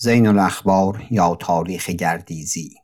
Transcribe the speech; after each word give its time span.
زین 0.00 0.26
الاخبار 0.26 1.06
یا 1.10 1.36
تاریخ 1.40 1.90
گردیزی. 1.90 2.74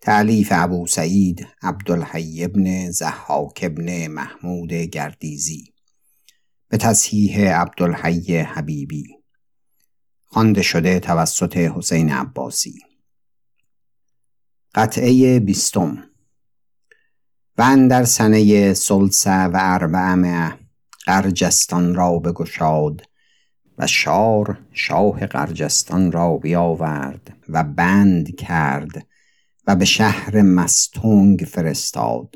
تعلیف 0.00 0.48
ابو 0.50 0.86
سعید 0.86 1.46
عبدالحی 1.62 2.44
ابن 2.44 2.90
زحاک 2.90 3.60
ابن 3.62 4.06
محمود 4.06 4.72
گردیزی. 4.72 5.74
به 6.68 6.76
تصحیح 6.76 7.60
عبدالحی 7.60 8.38
حبیبی. 8.38 9.04
خوانده 10.24 10.62
شده 10.62 11.00
توسط 11.00 11.56
حسین 11.56 12.12
عباسی. 12.12 12.78
قطعه 14.74 15.40
بیستم. 15.40 16.04
و 17.58 17.88
در 17.90 18.04
سنه 18.04 18.74
سلسه 18.74 19.44
و 19.44 19.56
اربعمه 19.60 20.58
قرجستان 21.06 21.94
را 21.94 22.18
بگشاد 22.18 23.02
و 23.78 23.86
شار 23.86 24.58
شاه 24.72 25.26
قرجستان 25.26 26.12
را 26.12 26.36
بیاورد 26.36 27.36
و 27.48 27.64
بند 27.64 28.34
کرد 28.34 29.06
و 29.66 29.76
به 29.76 29.84
شهر 29.84 30.42
مستونگ 30.42 31.40
فرستاد. 31.40 32.34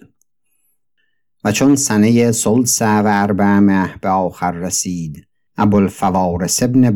و 1.45 1.53
چون 1.53 1.77
سنه 1.77 2.33
سلسه 2.33 2.87
و 2.87 3.07
اربعمه 3.07 3.95
به 4.01 4.09
آخر 4.09 4.53
رسید 4.53 5.29
ابوالفوارس 5.57 6.62
ابن 6.62 6.91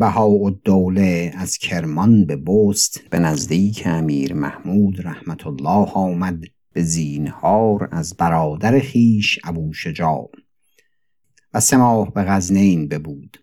دوله 0.63 1.33
از 1.37 1.57
کرمان 1.57 2.25
به 2.25 2.35
بست 2.35 2.99
به 3.09 3.19
نزدیک 3.19 3.83
امیر 3.85 4.33
محمود 4.33 5.07
رحمت 5.07 5.47
الله 5.47 5.91
آمد 5.93 6.43
به 6.73 6.83
زینهار 6.83 7.89
از 7.91 8.17
برادر 8.17 8.79
خیش 8.79 9.39
ابو 9.43 9.73
شجاع 9.73 10.29
و 11.53 11.59
سه 11.59 11.77
ماه 11.77 12.13
به 12.13 12.23
غزنین 12.23 12.87
ببود. 12.87 13.42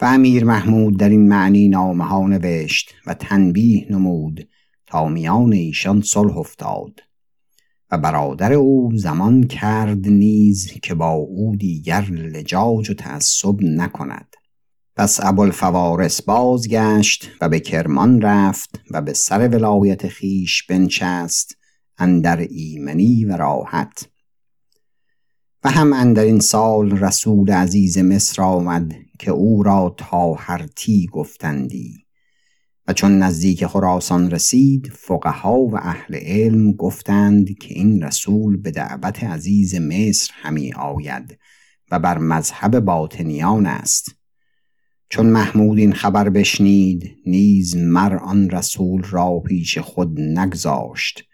و 0.00 0.04
امیر 0.04 0.44
محمود 0.44 0.98
در 0.98 1.08
این 1.08 1.28
معنی 1.28 1.68
نامه 1.68 2.04
ها 2.04 2.26
نوشت 2.26 2.94
و 3.06 3.14
تنبیه 3.14 3.86
نمود 3.90 4.48
تا 4.86 5.08
میان 5.08 5.52
ایشان 5.52 6.00
صلح 6.00 6.38
افتاد. 6.38 7.00
و 7.90 7.98
برادر 7.98 8.52
او 8.52 8.90
زمان 8.94 9.42
کرد 9.42 10.08
نیز 10.08 10.72
که 10.82 10.94
با 10.94 11.10
او 11.10 11.56
دیگر 11.56 12.02
لجاج 12.02 12.90
و 12.90 12.94
تعصب 12.94 13.62
نکند. 13.62 14.34
پس 14.96 15.20
ابوالفوارس 15.22 16.22
بازگشت 16.22 17.30
و 17.40 17.48
به 17.48 17.60
کرمان 17.60 18.20
رفت 18.20 18.80
و 18.90 19.02
به 19.02 19.12
سر 19.12 19.48
ولایت 19.48 20.08
خیش 20.08 20.62
بنشست 20.62 21.56
اندر 21.98 22.36
ایمنی 22.36 23.24
و 23.24 23.36
راحت. 23.36 24.08
و 25.64 25.70
هم 25.70 25.92
اندر 25.92 26.22
این 26.22 26.40
سال 26.40 26.90
رسول 26.90 27.50
عزیز 27.50 27.98
مصر 27.98 28.42
آمد 28.42 28.92
که 29.22 29.30
او 29.30 29.62
را 29.62 29.94
تاهرتی 29.98 31.06
گفتندی. 31.12 32.06
و 32.88 32.92
چون 32.92 33.18
نزدیک 33.18 33.66
خراسان 33.66 34.30
رسید 34.30 34.92
فقها 34.94 35.58
و 35.58 35.76
اهل 35.76 36.14
علم 36.14 36.72
گفتند 36.72 37.58
که 37.58 37.74
این 37.74 38.02
رسول 38.02 38.56
به 38.56 38.70
دعوت 38.70 39.24
عزیز 39.24 39.74
مصر 39.74 40.30
همی 40.34 40.72
آید 40.72 41.38
و 41.90 41.98
بر 41.98 42.18
مذهب 42.18 42.80
باطنیان 42.80 43.66
است. 43.66 44.16
چون 45.08 45.26
محمود 45.26 45.78
این 45.78 45.92
خبر 45.92 46.28
بشنید 46.28 47.16
نیز 47.26 47.76
مر 47.76 48.16
آن 48.16 48.50
رسول 48.50 49.02
را 49.02 49.40
پیش 49.40 49.78
خود 49.78 50.20
نگذاشت 50.20 51.24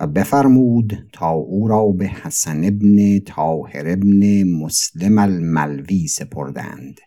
و 0.00 0.06
بفرمود 0.06 1.08
تا 1.12 1.30
او 1.30 1.68
را 1.68 1.86
به 1.86 2.06
حسن 2.06 2.64
ابن 2.64 3.18
طاهر 3.18 3.88
ابن 3.88 4.42
مسلم 4.42 5.18
الملوی 5.18 6.08
سپردند. 6.08 7.00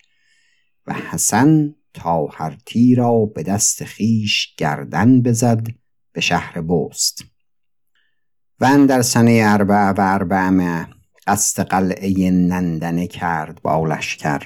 و 0.88 0.94
حسن 0.94 1.76
تاهرتی 1.94 2.96
را 2.96 3.26
به 3.26 3.44
دست 3.44 3.84
خیش 3.84 4.56
گردن 4.58 5.22
بزد 5.22 5.68
به 6.14 6.22
شهر 6.22 6.62
بست. 6.62 7.24
و 8.60 8.86
در 8.88 9.02
سنه 9.02 9.42
اربع 9.44 9.90
و 9.90 9.96
اربعمه 10.00 10.88
قصد 11.28 11.64
قلعه 11.64 12.32
نندنه 12.32 13.08
کرد 13.08 13.62
با 13.62 13.86
لشکر. 13.86 14.42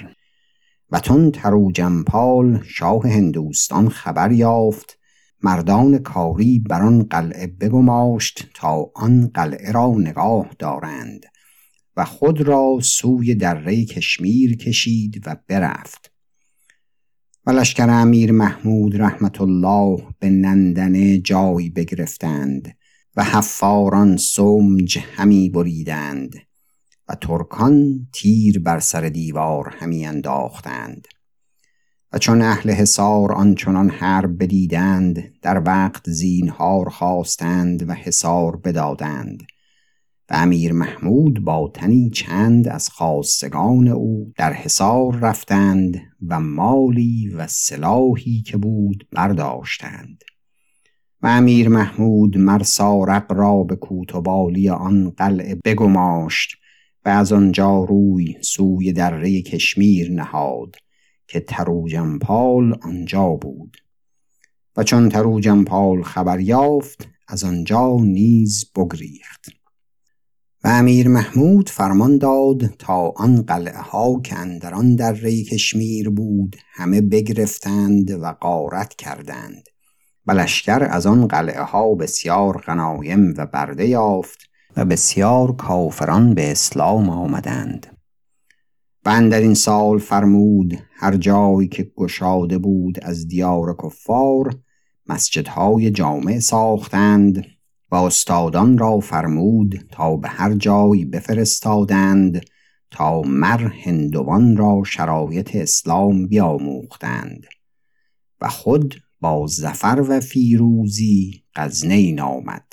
و 0.89 0.99
تون 0.99 1.31
تروجمپال 1.31 2.63
شاه 2.63 3.07
هندوستان 3.09 3.89
خبر 3.89 4.31
یافت. 4.31 4.97
مردان 5.43 5.97
کاری 5.97 6.59
بر 6.59 6.81
آن 6.81 7.03
قلعه 7.03 7.47
بگماشت 7.47 8.49
تا 8.53 8.91
آن 8.95 9.31
قلعه 9.33 9.71
را 9.71 9.93
نگاه 9.97 10.49
دارند. 10.59 11.25
و 11.97 12.05
خود 12.05 12.41
را 12.41 12.79
سوی 12.81 13.35
دره 13.35 13.85
کشمیر 13.85 14.57
کشید 14.57 15.23
و 15.25 15.35
برفت. 15.47 16.10
و 17.45 17.51
لشکر 17.51 17.89
امیر 17.89 18.31
محمود 18.31 19.01
رحمت 19.01 19.41
الله 19.41 20.03
به 20.19 20.29
نندنه 20.29 21.17
جای 21.17 21.69
بگرفتند 21.69 22.77
و 23.15 23.23
حفاران 23.23 24.17
سمج 24.17 24.99
همی 25.15 25.49
بریدند 25.49 26.35
و 27.07 27.15
ترکان 27.15 28.07
تیر 28.13 28.59
بر 28.59 28.79
سر 28.79 29.01
دیوار 29.01 29.75
همی 29.79 30.05
انداختند 30.05 31.07
و 32.13 32.17
چون 32.17 32.41
اهل 32.41 32.71
حصار 32.71 33.31
آنچنان 33.31 33.89
حرب 33.89 34.43
بدیدند 34.43 35.23
در 35.41 35.61
وقت 35.65 36.09
زینهار 36.09 36.89
خواستند 36.89 37.89
و 37.89 37.93
حصار 37.93 38.55
بدادند 38.55 39.43
و 40.29 40.33
امیر 40.33 40.73
محمود 40.73 41.43
با 41.43 41.71
تنی 41.73 42.09
چند 42.09 42.67
از 42.67 42.89
خاصگان 42.89 43.87
او 43.87 44.31
در 44.37 44.53
حصار 44.53 45.19
رفتند 45.19 46.10
و 46.27 46.39
مالی 46.39 47.29
و 47.29 47.47
سلاحی 47.47 48.41
که 48.41 48.57
بود 48.57 49.07
برداشتند. 49.11 50.23
و 51.21 51.27
امیر 51.27 51.69
محمود 51.69 52.37
مرسارق 52.37 53.31
را 53.31 53.63
به 53.63 53.75
کوتوبالی 53.75 54.69
آن 54.69 55.09
قلعه 55.09 55.55
بگماشت 55.65 56.55
و 57.05 57.09
از 57.09 57.33
آنجا 57.33 57.83
روی 57.83 58.37
سوی 58.41 58.93
دره 58.93 59.41
کشمیر 59.41 60.11
نهاد 60.11 60.75
که 61.27 61.39
تروجمپال 61.39 62.79
آنجا 62.81 63.27
بود. 63.27 63.77
و 64.77 64.83
چون 64.83 65.09
تروجمپال 65.09 66.03
خبر 66.03 66.39
یافت 66.39 67.07
از 67.27 67.43
آنجا 67.43 67.97
نیز 68.01 68.71
بگریخت. 68.75 69.60
و 70.63 70.67
امیر 70.67 71.07
محمود 71.07 71.69
فرمان 71.69 72.17
داد 72.17 72.65
تا 72.65 73.13
آن 73.15 73.41
قلعه 73.41 73.81
ها 73.81 74.21
که 74.21 74.35
اندران 74.35 74.95
دره 74.95 75.43
کشمیر 75.43 76.09
بود 76.09 76.55
همه 76.73 77.01
بگرفتند 77.01 78.11
و 78.11 78.33
غارت 78.33 78.93
کردند. 78.93 79.63
و 80.27 80.31
لشکر 80.31 80.87
از 80.89 81.05
آن 81.05 81.27
قلعه 81.27 81.61
ها 81.61 81.95
بسیار 81.95 82.57
غنایم 82.57 83.33
و 83.37 83.45
برده 83.45 83.87
یافت 83.87 84.39
و 84.77 84.85
بسیار 84.85 85.55
کافران 85.55 86.33
به 86.33 86.51
اسلام 86.51 87.09
آمدند. 87.09 87.97
و 89.05 89.29
در 89.29 89.41
این 89.41 89.53
سال 89.53 89.99
فرمود 89.99 90.79
هر 90.93 91.17
جایی 91.17 91.67
که 91.67 91.91
گشاده 91.95 92.57
بود 92.57 92.99
از 93.01 93.27
دیار 93.27 93.75
کفار 93.83 94.55
مسجدهای 95.07 95.91
جامع 95.91 96.39
ساختند 96.39 97.45
و 97.91 97.95
استادان 97.95 98.77
را 98.77 98.99
فرمود 98.99 99.85
تا 99.91 100.15
به 100.15 100.27
هر 100.27 100.53
جایی 100.53 101.05
بفرستادند 101.05 102.45
تا 102.91 103.21
مر 103.21 103.67
هندوان 103.67 104.57
را 104.57 104.83
شرایط 104.85 105.55
اسلام 105.55 106.27
بیاموختند 106.27 107.45
و 108.41 108.47
خود 108.47 109.03
با 109.21 109.47
زفر 109.47 110.05
و 110.09 110.19
فیروزی 110.19 111.43
غزنین 111.55 112.19
آمد 112.19 112.65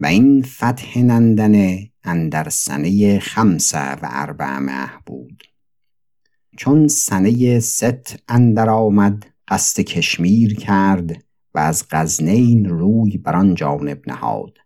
و 0.00 0.06
این 0.06 0.42
فتح 0.42 0.98
نندنه 0.98 1.92
اندر 2.04 2.48
سنه 2.48 3.18
خمسه 3.18 3.92
و 3.92 3.98
اربعمه 4.02 4.90
بود 5.06 5.42
چون 6.56 6.88
سنه 6.88 7.60
ست 7.60 8.16
اندر 8.28 8.70
آمد 8.70 9.26
قصد 9.48 9.80
کشمیر 9.82 10.54
کرد 10.54 11.25
و 11.56 11.58
از 11.58 11.84
غزنین 11.90 12.64
روی 12.64 13.18
بر 13.18 13.36
آن 13.36 13.54
جانب 13.54 14.02
نهاد. 14.06 14.58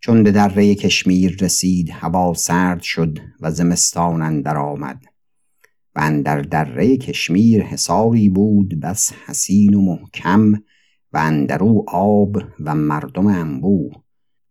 چون 0.00 0.22
به 0.22 0.32
دره 0.32 0.74
کشمیر 0.74 1.36
رسید 1.40 1.90
هوا 1.90 2.34
سرد 2.34 2.82
شد 2.82 3.18
و 3.40 3.50
زمستان 3.50 4.22
اندر 4.22 4.56
آمد. 4.56 5.04
و 5.94 6.00
اندر 6.00 6.42
دره 6.42 6.96
کشمیر 6.96 7.62
حصاری 7.62 8.28
بود 8.28 8.80
بس 8.80 9.12
حسین 9.26 9.74
و 9.74 9.80
محکم 9.80 10.52
و 11.12 11.18
اندرو 11.18 11.84
آب 11.88 12.36
و 12.60 12.74
مردم 12.74 13.26
انبوه 13.26 13.92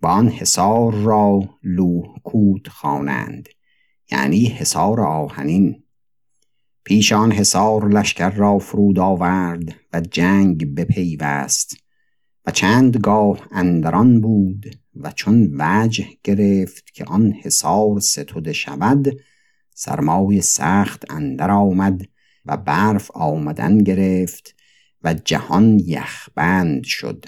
و 0.02 0.08
آن 0.08 0.28
حصار 0.28 0.94
را 0.94 1.40
لوح 1.64 2.20
کود 2.24 2.68
خوانند 2.68 3.50
یعنی 4.12 4.46
حصار 4.46 5.02
آهنین. 5.02 5.84
پیش 6.88 7.14
آن 7.14 7.32
حصار 7.32 7.90
لشکر 7.90 8.30
را 8.30 8.60
فرود 8.60 9.00
آورد 9.00 9.76
و 9.94 10.02
جنگ 10.02 10.76
بپیوست 10.76 11.78
و 12.46 12.52
چند 12.52 12.98
گاه 12.98 13.48
اندران 13.52 14.22
بود 14.22 14.66
و 14.96 15.12
چون 15.12 15.56
وجه 15.60 16.08
گرفت 16.24 16.94
که 16.94 17.06
آن 17.06 17.34
حصار 17.44 18.00
ستوده 18.00 18.54
شود 18.54 19.18
سرمای 19.76 20.42
سخت 20.42 21.12
اندر 21.12 21.52
آمد 21.52 22.02
و 22.46 22.58
برف 22.58 23.12
آمدن 23.12 23.78
گرفت 23.78 24.56
و 25.04 25.14
جهان 25.14 25.80
یخبند 25.80 26.84
شد. 26.84 27.26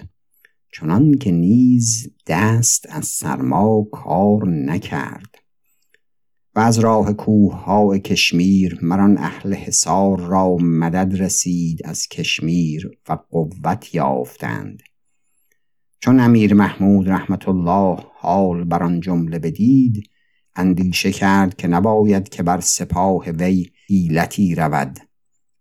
چنان 0.74 1.14
که 1.14 1.32
نیز 1.32 2.12
دست 2.28 2.86
از 2.90 3.06
سرما 3.06 3.88
کار 3.92 4.48
نکرد. 4.48 5.39
از 6.60 6.80
راه 6.80 7.14
کوه 7.14 7.56
ها 7.56 7.98
کشمیر 7.98 8.80
مران 8.82 9.18
اهل 9.18 9.54
حصار 9.54 10.20
را 10.20 10.56
مدد 10.56 11.22
رسید 11.22 11.82
از 11.86 12.08
کشمیر 12.08 12.92
و 13.10 13.18
قوت 13.30 13.96
یافتند. 13.96 14.82
چون 16.00 16.20
امیر 16.20 16.54
محمود 16.54 17.10
رحمت 17.10 17.48
الله 17.48 17.98
حال 18.14 18.64
بر 18.64 18.84
آن 18.84 19.00
جمله 19.00 19.40
بدید 19.40 20.10
اندیشه 20.56 21.12
کرد 21.12 21.56
که 21.56 21.68
نباید 21.68 22.30
که 22.30 22.44
بر 22.44 22.60
سپاه 22.60 23.30
وی 23.30 23.66
حیلتی 23.88 24.56
رود. 24.56 25.00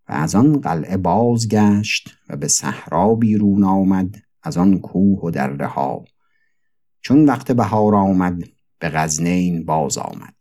و 0.09 0.13
از 0.13 0.35
آن 0.35 0.61
قلعه 0.61 0.97
بازگشت 0.97 2.11
و 2.29 2.37
به 2.37 2.49
صحرا 2.49 3.15
بیرون 3.15 3.65
آمد 3.65 4.15
از 4.43 4.57
آن 4.57 4.79
کوه 4.79 5.21
و 5.25 5.31
دره 5.31 5.67
ها. 5.67 6.05
چون 7.01 7.25
وقت 7.25 7.53
بهار 7.53 7.95
آمد 7.95 8.43
به 8.79 8.89
غزنین 8.89 9.65
باز 9.65 9.99
آمد. 9.99 10.38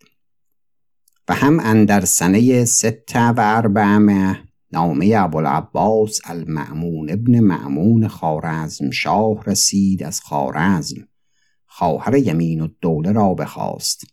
و 1.29 1.33
هم 1.33 1.59
اندر 1.59 2.05
سنه 2.05 2.65
سته 2.65 3.27
و 3.27 3.35
اربعمه 3.37 4.39
نامه 4.71 5.13
ابوالعباس 5.17 6.19
المعمون 6.25 7.09
ابن 7.09 7.39
معمون 7.39 8.07
خارزم 8.07 8.91
شاه 8.91 9.43
رسید 9.43 10.03
از 10.03 10.21
خارزم 10.21 11.07
خواهر 11.65 12.15
یمین 12.15 12.61
و 12.61 12.67
دوله 12.81 13.11
را 13.11 13.33
بخواست. 13.33 14.03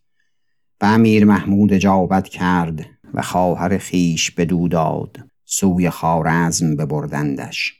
و 0.80 0.84
امیر 0.84 1.24
محمود 1.24 1.72
اجابت 1.72 2.28
کرد 2.28 2.86
و 3.14 3.22
خواهر 3.22 3.78
خیش 3.78 4.30
بدو 4.30 4.68
داد. 4.68 5.18
سوی 5.44 5.90
خارزم 5.90 6.76
ببردندش. 6.76 7.72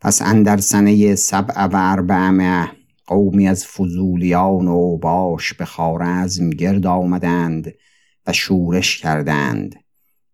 پس 0.00 0.22
اندر 0.22 0.56
سنه 0.56 1.14
سبع 1.14 1.64
و 1.64 1.70
اربعمه 1.74 2.68
قومی 3.06 3.48
از 3.48 3.66
فضولیان 3.66 4.68
و 4.68 4.96
باش 4.96 5.54
به 5.54 5.64
خارزم 5.64 6.50
گرد 6.50 6.86
آمدند. 6.86 7.72
شورش 8.32 8.98
کردند 8.98 9.74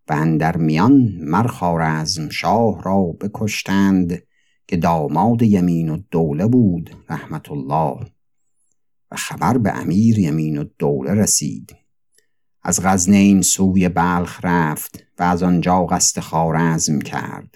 و 0.09 0.13
اندر 0.13 0.57
میان 0.57 1.19
مر 1.21 1.47
خارزم 1.47 2.29
شاه 2.29 2.83
را 2.83 3.03
بکشتند 3.03 4.23
که 4.67 4.77
داماد 4.77 5.43
یمین 5.43 5.89
و 5.89 5.99
دوله 6.11 6.47
بود 6.47 6.91
رحمت 7.11 7.51
الله. 7.51 8.07
و 9.11 9.17
خبر 9.17 9.59
به 9.59 9.77
امیر 9.77 10.19
یمین 10.19 10.59
و 10.59 10.65
دوله 10.79 11.15
رسید. 11.15 11.77
از 12.63 12.81
غزنین 12.83 13.43
سوی 13.43 13.89
بلخ 13.89 14.41
رفت 14.43 15.05
و 15.19 15.23
از 15.23 15.43
آنجا 15.43 15.87
قصد 15.87 16.21
خارزم 16.21 16.99
کرد. 16.99 17.55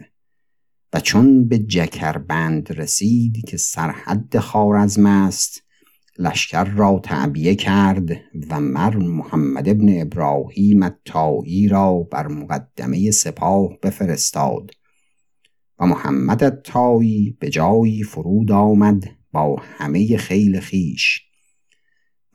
و 0.92 1.00
چون 1.00 1.48
به 1.48 1.58
جکربند 1.58 2.72
رسید 2.72 3.44
که 3.48 3.56
سرحد 3.56 4.38
خارزم 4.38 5.06
است 5.06 5.62
لشکر 6.18 6.64
را 6.64 7.00
تعبیه 7.04 7.54
کرد 7.54 8.10
و 8.50 8.60
مر 8.60 8.96
محمد 8.96 9.68
ابن 9.68 10.00
ابراهیم 10.00 10.82
التایی 10.82 11.68
را 11.68 11.98
بر 11.98 12.28
مقدمه 12.28 13.10
سپاه 13.10 13.68
بفرستاد 13.82 14.70
و 15.78 15.86
محمد 15.86 16.44
التایی 16.44 17.36
به 17.40 17.50
جایی 17.50 18.02
فرود 18.02 18.52
آمد 18.52 19.04
با 19.32 19.56
همه 19.62 20.16
خیل 20.16 20.60
خیش 20.60 21.28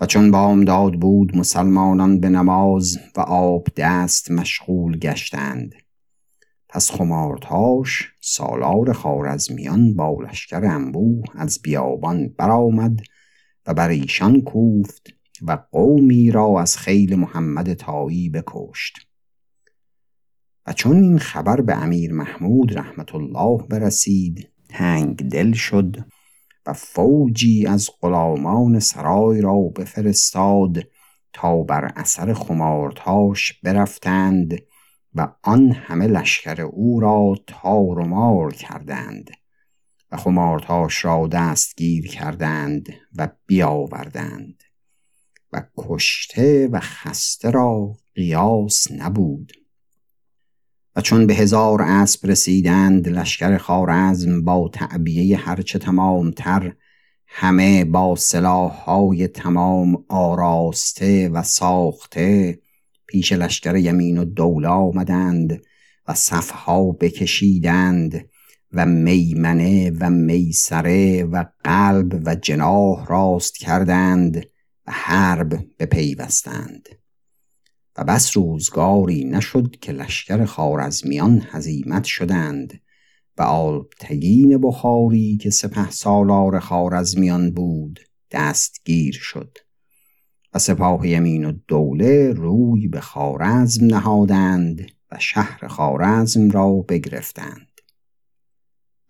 و 0.01 0.06
چون 0.06 0.31
بامداد 0.31 0.94
بود 0.94 1.38
مسلمانان 1.38 2.19
به 2.19 2.29
نماز 2.29 2.97
و 3.18 3.19
آب 3.21 3.68
دست 3.77 4.31
مشغول 4.31 4.97
گشتند. 4.97 5.74
پس 6.69 6.91
خمارتاش 6.91 8.12
سالار 8.21 8.94
خارزمیان 8.94 9.94
با 9.94 10.18
لشکر 10.29 10.65
انبوه 10.65 11.24
از 11.36 11.59
بیابان 11.63 12.27
برآمد 12.38 13.00
و 13.68 13.74
بر 13.74 13.89
ایشان 13.89 14.42
کوفت 14.42 15.07
و 15.42 15.57
قومی 15.71 16.31
را 16.31 16.62
از 16.62 16.77
خیل 16.77 17.15
محمد 17.15 17.74
تایی 17.74 18.30
بکشت. 18.30 19.07
و 20.68 20.74
چون 20.74 21.04
این 21.04 21.18
خبر 21.18 21.62
به 21.62 21.75
امیر 21.77 22.13
محمود 22.13 22.77
رحمت 22.77 23.15
الله 23.15 23.68
برسید 23.69 24.50
تنگ 24.69 25.30
دل 25.30 25.51
شد 25.51 26.06
و 26.65 26.74
فوجی 26.74 27.68
از 27.68 27.89
غلامان 28.01 28.80
سرای 28.80 29.42
را 29.42 29.60
بفرستاد 29.60 30.77
تا 31.33 31.63
بر 31.63 31.94
اثر 31.95 32.33
خمارتاش 32.33 33.54
برفتند 33.63 34.57
و 35.15 35.27
آن 35.44 35.71
همه 35.71 36.07
لشکر 36.07 36.62
او 36.62 37.00
را 37.00 37.36
تار 37.48 38.00
و 38.00 38.06
مار 38.06 38.54
کردند. 38.54 39.30
خمارتاش 40.18 41.06
را 41.06 41.27
دستگیر 41.27 42.07
کردند 42.07 42.89
و 43.15 43.30
بیاوردند 43.45 44.63
و 45.54 45.63
کشته 45.77 46.68
و 46.68 46.80
خسته 46.80 47.51
را 47.51 47.95
قیاس 48.15 48.92
نبود. 48.92 49.54
و 50.95 51.01
چون 51.01 51.27
به 51.27 51.33
هزار 51.33 51.81
اسب 51.81 52.27
رسیدند 52.27 53.10
لشکر 53.10 53.57
خارزم 53.57 54.44
با 54.44 54.69
تعبیه 54.74 55.38
هرچه 55.38 55.80
تمامتر 55.80 56.74
همه 57.27 57.86
با 57.86 58.18
های 58.86 59.27
تمام 59.27 60.06
آراسته 60.10 61.30
و 61.30 61.44
ساخته 61.44 62.60
پیش 63.07 63.33
لشکر 63.33 63.75
یمین 63.75 64.18
و 64.18 64.25
دوله 64.25 64.68
آمدند 64.68 65.62
و 66.07 66.13
صفها 66.13 66.92
بکشیدند 66.92 68.30
و 68.73 68.85
میمنه 68.85 69.91
و 69.99 70.09
میسره 70.09 71.23
و 71.23 71.45
قلب 71.63 72.21
و 72.25 72.35
جناح 72.35 73.07
راست 73.07 73.57
کردند 73.57 74.37
و 74.87 74.91
حرب 74.91 75.65
بپیوستند. 75.79 76.89
و 77.97 78.03
بس 78.03 78.37
روزگاری 78.37 79.25
نشد 79.25 79.75
که 79.81 79.91
لشکر 79.91 80.45
خارزمیان 80.45 81.43
هزیمت 81.51 82.03
شدند 82.03 82.81
و 83.37 83.41
آلبتگین 83.41 84.57
بخاری 84.57 85.37
که 85.37 85.49
سپه 85.49 85.91
سالار 85.91 86.59
خارزمیان 86.59 87.51
بود 87.51 87.99
دستگیر 88.31 89.13
شد. 89.21 89.57
و 90.53 90.59
سپاه 90.59 91.07
یمین 91.07 91.45
و 91.45 91.51
دوله 91.67 92.31
روی 92.31 92.87
به 92.87 92.99
خارزم 92.99 93.85
نهادند 93.85 94.91
و 95.11 95.19
شهر 95.19 95.67
خارزم 95.67 96.51
را 96.51 96.71
بگرفتند. 96.73 97.72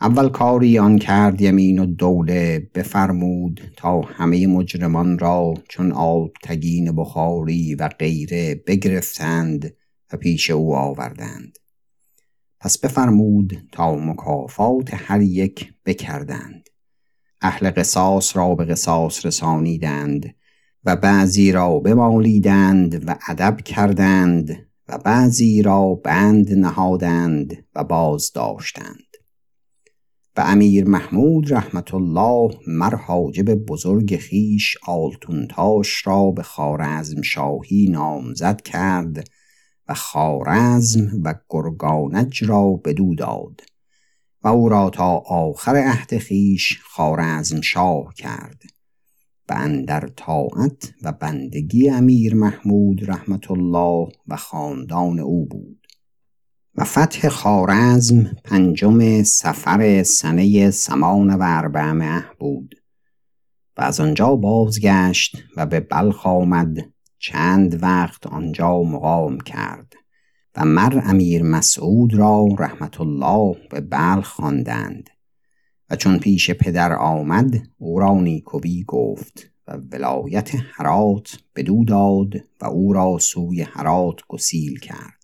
اول 0.04 0.30
کاری 0.30 0.80
آن 0.80 1.00
کرد 1.00 1.42
یمین 1.42 1.80
و 1.80 1.86
دوله 1.86 2.70
بفرمود 2.76 3.62
تا 3.78 4.02
همه 4.02 4.48
مجرمان 4.48 5.20
را 5.20 5.54
چون 5.70 5.92
آبتگین 5.92 6.96
بخاری 6.96 7.76
و 7.76 7.88
غیره 7.88 8.56
بگرفتند 8.56 9.74
و 10.14 10.18
پیش 10.18 10.50
او 10.50 10.76
آوردند. 10.76 11.58
پس 12.60 12.78
بفرمود 12.78 13.58
تا 13.72 13.96
مکافات 13.96 14.90
هر 14.94 15.22
یک 15.22 15.74
بکردند. 15.86 16.70
اهل 17.42 17.72
قصاص 17.72 18.38
را 18.38 18.56
به 18.56 18.66
قصاص 18.66 19.26
رسانیدند 19.26 20.36
و 20.84 20.96
بعضی 20.96 21.52
را 21.52 21.80
بمالیدند 21.80 23.10
و 23.10 23.16
ادب 23.28 23.58
کردند 23.62 24.68
و 24.88 24.98
بعضی 24.98 25.62
را 25.62 25.94
بند 25.94 26.54
نهادند 26.54 27.66
و 27.76 27.84
باز 27.84 28.32
داشتند. 28.36 29.13
و 30.38 30.42
امیر 30.42 30.86
محمود 30.86 31.54
رحمت 31.54 31.94
الله 31.94 32.58
مر 32.68 32.96
حاجب 32.96 33.56
بزرگ 33.56 34.18
خیش 34.18 34.78
آلتونتاش 34.88 36.08
را 36.08 36.32
به 36.32 36.44
خارزم 36.44 37.22
شاهی 37.22 37.88
نامزد 37.92 38.62
کرد 38.62 39.30
و 39.90 39.94
خارزم 39.94 41.22
و 41.24 41.36
گرگانج 41.50 42.44
را 42.44 42.82
بدو 42.86 43.16
داد 43.16 43.62
و 44.44 44.48
او 44.48 44.70
را 44.70 44.90
تا 44.90 45.24
آخر 45.28 45.76
عهد 45.76 46.18
خیش 46.18 46.80
خارزم 46.84 47.62
شاه 47.62 48.14
کرد. 48.18 48.62
و 49.50 49.54
اندر 49.58 50.10
طاعت 50.16 50.94
و 51.04 51.12
بندگی 51.12 51.90
امیر 51.90 52.36
محمود 52.36 53.10
رحمت 53.10 53.52
الله 53.52 54.08
و 54.28 54.36
خاندان 54.36 55.20
او 55.20 55.46
بود. 55.46 55.83
و 56.76 56.84
فتح 56.84 57.30
خارزم 57.30 58.24
پنجم 58.44 59.24
سفر 59.24 60.04
سنه 60.04 60.72
سمان 60.72 61.34
و 61.34 61.40
اربعمه 61.42 62.26
بود 62.40 62.76
و 63.78 63.82
از 63.82 64.00
آنجا 64.00 64.36
بازگشت 64.36 65.38
و 65.58 65.66
به 65.66 65.80
بلخ 65.80 66.28
آمد. 66.28 66.94
چند 67.26 67.84
وقت 67.84 68.28
آنجا 68.28 68.84
مقام 68.84 69.40
کرد 69.40 69.94
و 70.56 70.66
مر 70.66 71.02
امیر 71.06 71.44
مسعود 71.44 72.14
را 72.14 72.48
رحمت 72.60 73.02
الله 73.02 73.58
به 73.70 73.82
بلخ 73.82 74.28
خواندند 74.28 75.10
و 75.90 75.96
چون 75.96 76.20
پیش 76.20 76.52
پدر 76.52 76.94
آمد 76.94 77.68
او 77.78 78.00
را 78.00 78.14
نیکوی 78.14 78.84
گفت 78.88 79.52
و 79.68 79.78
ولایت 79.92 80.52
حرات 80.74 81.38
بدو 81.56 81.86
داد 81.86 82.34
و 82.62 82.66
او 82.66 82.94
را 82.94 83.18
سوی 83.18 83.62
حرات 83.62 84.20
گسیل 84.28 84.80
کرد. 84.80 85.23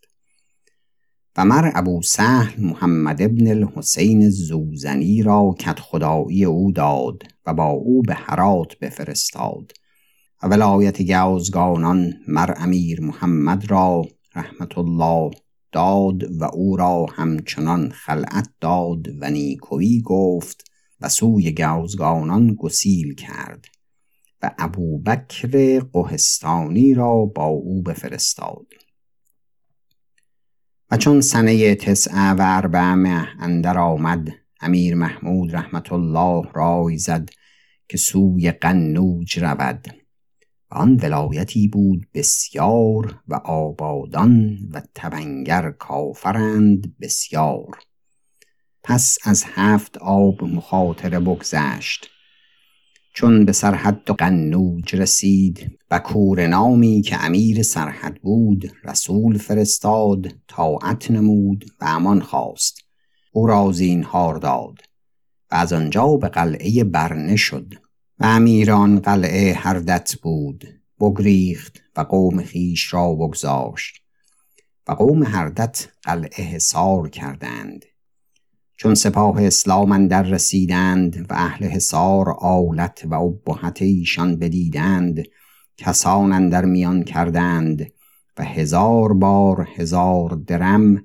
و 1.36 1.44
مر 1.44 1.70
ابو 1.74 2.02
سهل 2.02 2.62
محمد 2.64 3.22
ابن 3.22 3.46
الحسین 3.46 4.30
زوزنی 4.30 5.22
را 5.22 5.54
کت 5.58 5.80
خدایی 5.80 6.44
او 6.44 6.72
داد 6.72 7.22
و 7.46 7.54
با 7.54 7.66
او 7.66 8.02
به 8.02 8.14
هرات 8.14 8.78
بفرستاد 8.78 9.72
و 10.42 10.48
ولایت 10.48 11.02
گوزگانان 11.02 12.14
مر 12.28 12.54
امیر 12.56 13.00
محمد 13.00 13.70
را 13.70 14.04
رحمت 14.34 14.78
الله 14.78 15.30
داد 15.72 16.40
و 16.40 16.44
او 16.44 16.76
را 16.76 17.06
همچنان 17.12 17.90
خلعت 17.90 18.48
داد 18.60 19.06
و 19.20 19.30
نیکوی 19.30 20.02
گفت 20.04 20.70
و 21.00 21.08
سوی 21.08 21.52
گوزگانان 21.52 22.54
گسیل 22.54 23.14
کرد 23.14 23.64
و 24.42 24.50
ابوبکر 24.58 25.80
قهستانی 25.80 26.94
را 26.94 27.24
با 27.24 27.44
او 27.46 27.82
بفرستاد. 27.82 28.66
و 30.90 30.96
چون 30.96 31.20
سنه 31.20 31.74
تسعه 31.74 32.30
و 32.30 32.40
اربعمه 32.40 33.28
اندر 33.38 33.78
آمد 33.78 34.28
امیر 34.60 34.94
محمود 34.94 35.56
رحمت 35.56 35.92
الله 35.92 36.50
رای 36.54 36.98
زد 36.98 37.30
که 37.88 37.96
سوی 37.96 38.50
قنوج 38.50 39.38
رود. 39.38 39.86
و 40.70 40.74
آن 40.74 40.96
ولایتی 41.02 41.68
بود 41.68 42.06
بسیار 42.14 43.20
و 43.28 43.34
آبادان 43.34 44.58
و 44.72 44.82
تبنگر 44.94 45.70
کافرند 45.70 46.94
بسیار. 47.00 47.78
پس 48.82 49.18
از 49.24 49.44
هفت 49.46 49.98
آب 49.98 50.44
مخاطره 50.44 51.20
بگذشت. 51.20 52.10
چون 53.14 53.44
به 53.44 53.52
سرحد 53.52 54.10
قنوج 54.10 54.96
رسید 54.96 55.78
و 55.90 55.98
کور 55.98 56.46
نامی 56.46 57.02
که 57.02 57.24
امیر 57.24 57.62
سرحد 57.62 58.14
بود 58.22 58.72
رسول 58.84 59.38
فرستاد 59.38 60.26
طاعت 60.48 61.10
نمود 61.10 61.64
و 61.80 61.84
امان 61.84 62.20
خواست. 62.20 62.78
او 63.32 63.46
را 63.46 63.72
زینهار 63.72 64.34
داد 64.34 64.78
و 65.50 65.54
از 65.54 65.72
آنجا 65.72 66.16
به 66.16 66.28
قلعه 66.28 66.84
برنه 66.84 67.36
شد 67.36 67.74
و 68.18 68.24
امیران 68.24 69.00
قلعه 69.00 69.54
هردت 69.54 70.14
بود 70.22 70.64
بگریخت 71.00 71.80
و 71.96 72.00
قوم 72.00 72.42
خیش 72.42 72.94
را 72.94 73.14
بگذاشت 73.14 74.02
و 74.88 74.92
قوم 74.92 75.22
هردت 75.22 75.88
قلعه 76.02 76.44
حصار 76.44 77.08
کردند. 77.08 77.84
چون 78.82 78.94
سپاه 78.94 79.42
اسلام 79.46 80.08
در 80.08 80.22
رسیدند 80.22 81.26
و 81.30 81.34
اهل 81.34 81.66
حصار 81.66 82.30
آلت 82.30 83.02
و 83.04 83.14
ابهت 83.14 83.82
ایشان 83.82 84.36
بدیدند 84.36 85.22
کسان 85.76 86.48
در 86.48 86.64
میان 86.64 87.02
کردند 87.02 87.92
و 88.38 88.44
هزار 88.44 89.12
بار 89.12 89.68
هزار 89.76 90.42
درم 90.46 91.04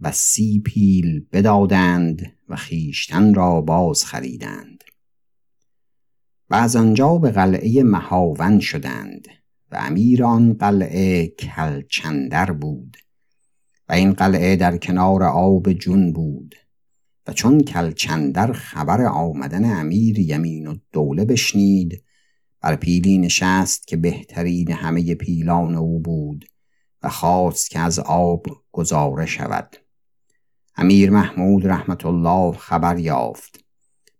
و 0.00 0.12
سی 0.12 0.62
پیل 0.64 1.26
بدادند 1.32 2.32
و 2.48 2.56
خیشتن 2.56 3.34
را 3.34 3.60
باز 3.60 4.04
خریدند. 4.04 4.84
و 6.50 6.54
از 6.54 6.76
آنجا 6.76 7.18
به 7.18 7.30
قلعه 7.30 7.82
مهاون 7.82 8.60
شدند 8.60 9.28
و 9.72 9.76
امیران 9.80 10.52
قلعه 10.52 11.26
کلچندر 11.26 12.52
بود 12.52 12.96
و 13.88 13.92
این 13.92 14.12
قلعه 14.12 14.56
در 14.56 14.76
کنار 14.76 15.22
آب 15.22 15.72
جون 15.72 16.12
بود. 16.12 16.54
و 17.26 17.32
چون 17.32 17.60
کلچندر 17.60 18.52
خبر 18.52 19.02
آمدن 19.02 19.64
امیر 19.80 20.18
یمین 20.18 20.66
و 20.66 20.76
دوله 20.92 21.24
بشنید 21.24 22.04
بر 22.60 22.76
پیلی 22.76 23.18
نشست 23.18 23.86
که 23.86 23.96
بهترین 23.96 24.72
همه 24.72 25.14
پیلان 25.14 25.74
او 25.74 26.00
بود 26.00 26.44
و 27.02 27.08
خواست 27.08 27.70
که 27.70 27.78
از 27.78 27.98
آب 27.98 28.46
گذاره 28.72 29.26
شود. 29.26 29.76
امیر 30.76 31.10
محمود 31.10 31.66
رحمت 31.66 32.06
الله 32.06 32.52
خبر 32.52 32.98
یافت. 32.98 33.64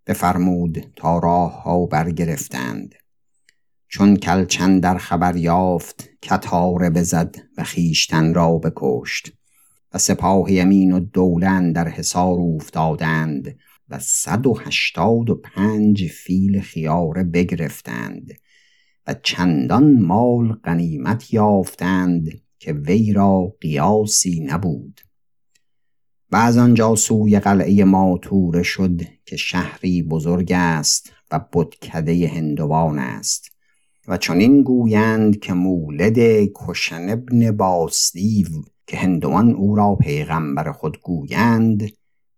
بفرمود 0.07 0.93
تا 0.97 1.19
راه 1.19 1.63
ها 1.63 1.87
برگرفتند. 1.87 2.95
چون 3.89 4.17
کلچندر 4.17 4.99
خبر 4.99 5.37
یافت 5.37 6.09
کتاره 6.23 6.91
بزد 6.91 7.37
و 7.59 7.65
خیشتن 7.65 8.35
را 8.35 8.59
بکشت. 8.59 9.33
و 9.97 9.99
سپاه 9.99 10.53
یمین 10.53 10.93
و 10.93 11.01
دولن 11.01 11.73
در 11.73 11.89
حصار 11.89 12.39
افتادند 12.41 13.59
و 13.89 13.99
صد 13.99 14.47
و 14.47 14.55
هشتاد 14.55 15.31
و 15.31 15.35
پنج 15.35 16.07
فیل 16.07 16.61
خیاره 16.61 17.25
بگرفتند 17.25 18.33
و 19.07 19.15
چندان 19.23 20.01
مال 20.01 20.53
غنیمت 20.53 21.35
یافتند 21.35 22.29
که 22.59 22.73
وی 22.73 23.13
را 23.13 23.57
قیاسی 23.61 24.41
نبود. 24.41 25.01
و 26.33 26.37
از 26.37 26.59
آنجا 26.59 26.95
سوی 26.95 27.39
قلعه 27.39 27.85
ما 27.85 28.19
توره 28.23 28.63
شد 28.63 29.01
که 29.27 29.37
شهری 29.37 30.03
بزرگ 30.03 30.53
است 30.53 31.13
و 31.31 31.41
بتکده 31.53 32.29
هندوان 32.29 32.99
است 32.99 33.51
و 34.09 34.17
چنین 34.17 34.63
گویند 34.63 35.39
که 35.39 35.53
مولد 35.53 36.49
کشن 36.55 37.09
ابن 37.09 37.51
باسدیو 37.51 38.47
که 38.87 38.97
هندوان 38.97 39.51
او 39.51 39.77
را 39.77 39.95
پیغمبر 39.95 40.73
خود 40.73 41.01
گویند 41.01 41.91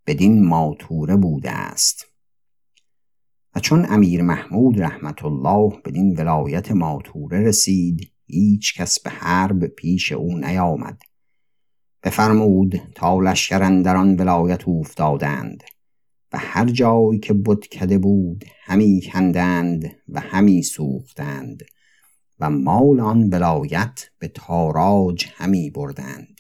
بدین 0.07 0.47
ماتوره 0.47 1.17
بوده 1.17 1.51
است. 1.51 2.07
و 3.55 3.61
چون 3.61 3.87
امیر 3.89 4.23
محمود 4.23 4.81
رحمت 4.81 5.25
الله 5.25 5.73
بدین 5.85 6.17
ولایت 6.17 6.73
ماتوره 6.73 7.41
رسید 7.41 8.13
هیچ 8.27 8.81
کس 8.81 9.01
به 9.01 9.11
حرب 9.11 9.67
پیش 9.67 10.13
او 10.13 10.39
نیامد. 10.39 10.99
بفرمود 12.03 12.83
تا 12.95 13.21
لشکر 13.21 13.81
در 13.83 13.97
آن 13.97 14.17
ولایت 14.17 14.69
افتادند 14.69 15.63
و 16.33 16.39
هر 16.41 16.65
جایی 16.65 17.19
که 17.19 17.35
کده 17.73 17.99
بود 17.99 18.45
همی 18.65 19.01
کندند 19.13 19.97
و 20.09 20.21
همی 20.21 20.63
سوختند. 20.63 21.63
و 22.41 22.51
مال 22.51 23.01
آن 23.01 23.29
ولایت 23.29 24.11
به 24.19 24.29
تاراج 24.29 25.27
همی 25.35 25.71
بردند. 25.71 26.38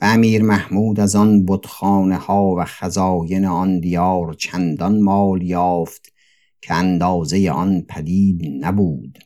و 0.00 0.04
امیر 0.04 0.42
محمود 0.42 1.00
از 1.00 1.16
آن 1.16 1.46
بتخانه 1.46 2.16
ها 2.16 2.54
و 2.58 2.64
خزاین 2.64 3.44
آن 3.44 3.80
دیار 3.80 4.34
چندان 4.34 5.00
مال 5.00 5.42
یافت 5.42 6.12
که 6.60 6.74
اندازه 6.74 7.50
آن 7.50 7.82
پدید 7.88 8.64
نبود. 8.64 9.18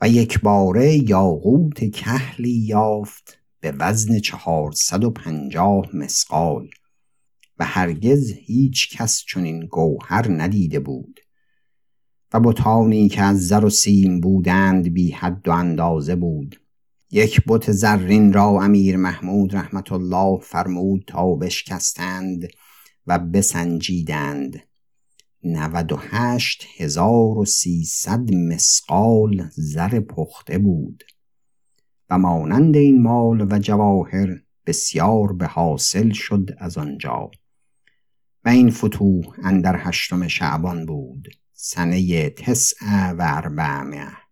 و 0.00 0.08
یک 0.08 0.40
باره 0.40 1.10
یاقوت 1.10 1.90
کهلی 1.90 2.58
یافت 2.58 3.38
به 3.60 3.72
وزن 3.78 4.18
چهارصد 4.18 5.04
و 5.04 5.10
پنجاه 5.10 5.96
مسقال 5.96 6.68
و 7.58 7.64
هرگز 7.64 8.32
هیچ 8.32 8.96
کس 8.96 9.24
چنین 9.28 9.66
گوهر 9.66 10.26
ندیده 10.28 10.80
بود. 10.80 11.20
و 12.32 12.40
بتانی 12.40 13.08
که 13.08 13.22
از 13.22 13.46
زر 13.46 13.64
و 13.64 13.70
سیم 13.70 14.20
بودند 14.20 14.88
بی 14.92 15.10
حد 15.10 15.48
و 15.48 15.52
اندازه 15.52 16.16
بود. 16.16 16.60
یک 17.10 17.40
بت 17.46 17.72
زرین 17.72 18.32
را 18.32 18.62
امیر 18.62 18.96
محمود 18.96 19.56
رحمت 19.56 19.92
الله 19.92 20.38
فرمود 20.42 21.04
تا 21.06 21.34
بشکستند 21.34 22.48
و 23.06 23.18
بسنجیدند. 23.18 24.62
نود 25.44 25.92
و 25.92 25.96
هشت 26.00 26.66
هزار 26.76 27.38
و 27.38 27.44
سیصد 27.44 28.34
مسقال 28.34 29.48
زر 29.54 30.00
پخته 30.00 30.58
بود 30.58 31.04
و 32.10 32.18
مانند 32.18 32.76
این 32.76 33.02
مال 33.02 33.52
و 33.52 33.58
جواهر 33.58 34.28
بسیار 34.66 35.32
به 35.32 35.46
حاصل 35.46 36.10
شد 36.10 36.50
از 36.58 36.78
آنجا 36.78 37.30
و 38.44 38.48
این 38.48 38.70
فتوح 38.70 39.24
اندر 39.42 39.76
هشتم 39.78 40.28
شعبان 40.28 40.86
بود 40.86 41.28
سنه 41.52 42.30
تسع 42.30 43.12
و 43.12 43.22
اربعمه 43.26 44.25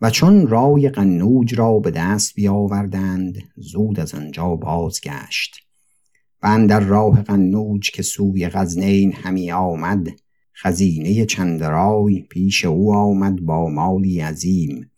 و 0.00 0.10
چون 0.10 0.46
رای 0.46 0.88
قنوج 0.88 1.54
را 1.54 1.78
به 1.78 1.90
دست 1.90 2.34
بیاوردند 2.34 3.38
زود 3.56 4.00
از 4.00 4.14
آنجا 4.14 4.56
بازگشت. 4.56 5.56
و 6.42 6.46
اندر 6.46 6.80
راه 6.80 7.22
قنوج 7.22 7.90
که 7.90 8.02
سوی 8.02 8.48
غزنین 8.48 9.12
همی 9.12 9.52
آمد 9.52 10.08
خزینه 10.56 11.24
چندرای 11.26 12.20
پیش 12.20 12.64
او 12.64 12.94
آمد 12.94 13.40
با 13.40 13.68
مالی 13.68 14.20
عظیم. 14.20 14.90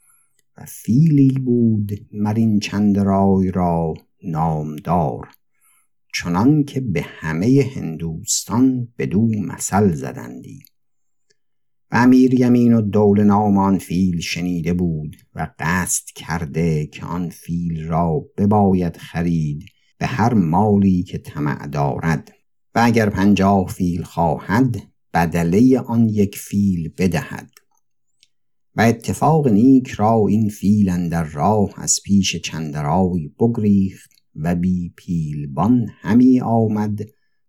و 0.57 0.65
فیلی 0.69 1.31
بود 1.45 1.93
مرین 2.13 2.61
چندرای 2.61 3.51
را 3.51 3.95
نامدار. 4.25 5.29
چنان 6.15 6.65
که 6.65 6.81
به 6.81 7.03
همه 7.07 7.71
هندوستان 7.77 8.89
بدو 8.99 9.29
مثل 9.41 9.95
زدندی. 9.95 10.65
و 11.93 11.97
امیر 11.97 12.41
یمین 12.41 12.75
و 12.75 12.81
دول 12.81 13.25
نام 13.25 13.59
آن 13.59 13.79
فیل 13.79 14.21
شنیده 14.21 14.73
بود 14.73 15.17
و 15.35 15.49
قصد 15.59 16.05
کرده 16.15 16.87
که 16.87 17.05
آن 17.05 17.29
فیل 17.29 17.87
را 17.87 18.25
بباید 18.39 18.97
خرید 18.97 19.65
به 19.99 20.07
هر 20.07 20.35
مالی 20.35 21.03
که 21.03 21.19
طمع 21.19 21.67
دارد. 21.67 22.33
و 22.75 22.81
اگر 22.85 23.11
پنجاه 23.11 23.67
فیل 23.67 24.03
خواهد 24.03 24.77
بدله 25.15 25.79
آن 25.81 26.09
یک 26.09 26.37
فیل 26.37 26.93
بدهد. 26.99 27.51
و 28.77 28.81
اتفاق 28.81 29.49
نیک 29.49 29.89
را 29.89 30.27
این 30.29 30.49
فیل 30.49 31.09
در 31.09 31.25
راه 31.25 31.71
از 31.77 32.01
پیش 32.05 32.37
چندرای 32.37 33.31
بگریخت 33.41 34.11
و 34.37 34.55
بی 34.55 34.93
پیلبان 34.97 35.87
همی 36.01 36.41
آمد 36.41 37.01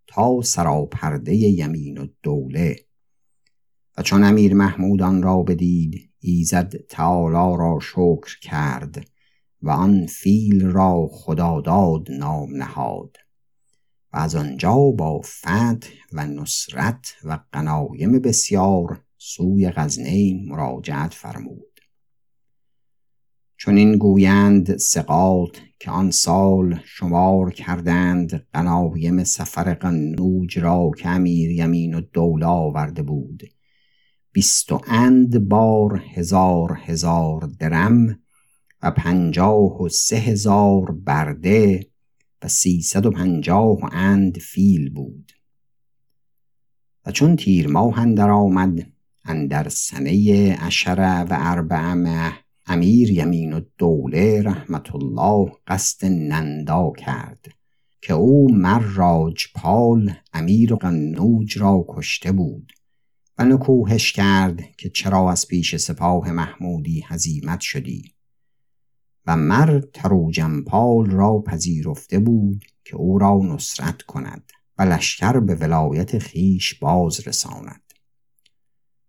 تا 0.08 0.42
سراپرده 0.42 1.36
یمین 1.36 1.98
و 1.98 2.08
دوله. 2.24 2.76
و 3.98 4.02
چون 4.02 4.24
امیر 4.24 4.54
محمود 4.54 5.02
آن 5.02 5.24
را 5.24 5.44
بدید 5.44 6.10
ایزد 6.20 6.76
تعالی 6.76 7.58
را 7.58 7.80
شکر 7.82 8.40
کرد 8.42 9.08
و 9.62 9.70
آن 9.70 10.06
فیل 10.06 10.66
را 10.66 11.08
خداداد 11.12 12.12
نام 12.12 12.56
نهاد 12.56 13.18
و 14.14 14.18
از 14.18 14.36
آنجا 14.36 14.76
با 14.76 15.22
فتح 15.22 15.90
و 16.14 16.28
نصرت 16.28 17.16
و 17.24 17.40
قنایم 17.52 18.20
بسیار 18.20 19.02
سوی 19.18 19.70
غزنین 19.70 20.50
مراجعت 20.50 21.14
فرمود. 21.14 21.80
چون 23.58 23.78
این 23.78 23.98
گویند 23.98 24.78
سقاط 24.78 25.58
که 25.80 25.92
آن 25.92 26.12
سال 26.12 26.80
شمار 26.86 27.52
کردند 27.52 28.48
قنایم 28.54 29.24
سفر 29.24 29.74
قنوج 29.74 30.60
را 30.60 30.92
که 30.98 31.10
امیر 31.10 31.52
یمین 31.52 31.94
و 31.94 32.02
دوله 32.02 32.46
آورده 32.46 33.04
بود. 33.04 33.44
بیست 34.34 34.72
و 34.72 34.82
اند 34.88 35.40
بار 35.40 36.04
هزار 36.14 36.80
هزار 36.86 37.50
درم 37.60 38.20
و 38.82 38.92
پنجاه 38.92 39.82
و 39.82 39.90
سه 39.90 40.16
هزار 40.16 40.92
برده 40.92 41.88
و 42.44 42.48
سیصد 42.48 43.06
و 43.06 43.12
پنجاه 43.12 43.78
اند 43.92 44.38
فیل 44.38 44.90
بود. 44.90 45.32
و 47.06 47.12
چون 47.12 47.36
تیر 47.36 47.68
ماه 47.68 48.00
اندر 48.00 48.30
آمد 48.30 48.88
اندر 49.26 49.70
سنه 49.70 50.56
عشره 50.56 51.22
و 51.22 51.38
اربعمه 51.40 52.34
امیر 52.66 53.12
یمین 53.12 53.54
و 53.54 53.62
دوله 53.78 54.42
رحمت 54.42 54.96
الله 54.96 55.52
قصد 55.68 56.06
نندا 56.06 56.92
کرد 56.98 57.46
که 58.02 58.14
او 58.14 58.52
مر 58.52 59.32
پال 59.56 60.14
امیر 60.34 60.74
و 60.74 60.76
قنوج 60.76 61.60
را 61.60 61.86
کشته 61.90 62.32
بود. 62.32 62.72
و 63.38 63.46
نکوهش 63.46 64.12
کرد 64.12 64.76
که 64.78 64.90
چرا 64.90 65.32
از 65.32 65.48
پیش 65.48 65.76
سپاه 65.76 66.32
محمودی 66.32 67.04
هزیمت 67.08 67.60
شدی. 67.60 68.14
و 69.26 69.38
مر 69.38 69.82
تروجمپال 69.94 71.10
را 71.10 71.44
پذیرفته 71.48 72.20
بود 72.20 72.66
که 72.86 72.96
او 72.96 73.18
را 73.20 73.40
نصرت 73.44 74.02
کند 74.02 74.52
و 74.78 74.82
لشکر 74.82 75.40
به 75.40 75.56
ولایت 75.56 76.20
خیش 76.20 76.74
باز 76.74 77.28
رساند. 77.28 77.94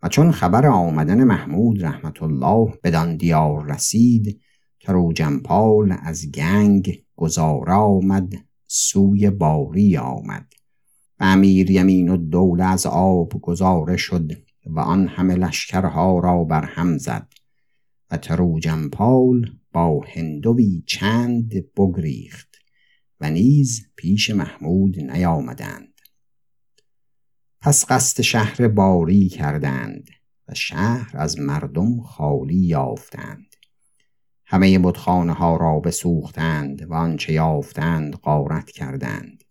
و 0.03 0.09
چون 0.09 0.33
خبر 0.33 0.67
آمدن 0.67 1.25
محمود 1.25 1.85
رحمت 1.85 2.23
الله 2.23 2.79
بدان 2.85 3.17
دیار 3.17 3.73
رسید 3.73 4.41
تروجمپال 4.81 5.97
از 6.03 6.31
گنگ 6.31 7.05
گذاره 7.17 7.73
آمد 7.73 8.33
سوی 8.67 9.31
باری 9.31 9.97
آمد. 9.97 10.53
و 11.21 11.25
امیر 11.25 11.71
یمین 11.71 12.09
و 12.09 12.17
دوله 12.17 12.65
از 12.65 12.87
آب 12.87 13.41
گذاره 13.41 13.97
شد 13.97 14.33
و 14.67 14.81
آن 14.81 15.09
همه 15.09 15.35
لشکرها 15.35 16.19
را 16.19 16.45
بر 16.45 16.65
هم 16.65 16.99
زد 16.99 17.33
و 18.11 18.17
تروجمپال 18.17 19.51
با 19.73 20.05
هندوی 20.15 20.83
چند 20.87 21.53
بگریخت 21.77 22.57
و 23.21 23.31
نیز 23.31 23.87
پیش 23.97 24.31
محمود 24.31 25.01
نیامدند. 25.01 26.01
پس 27.61 27.85
قصد 27.89 28.23
شهر 28.23 28.69
باری 28.69 29.29
کردند 29.29 30.09
و 30.49 30.55
شهر 30.55 31.11
از 31.15 31.39
مردم 31.39 32.01
خالی 32.01 32.57
یافتند. 32.57 33.55
همه 34.47 34.79
بتخانه 34.79 35.33
ها 35.33 35.57
را 35.57 35.81
بسوختند 35.81 36.91
و 36.91 36.95
آنچه 36.95 37.33
یافتند 37.33 38.17
غارت 38.17 38.71
کردند. 38.71 39.44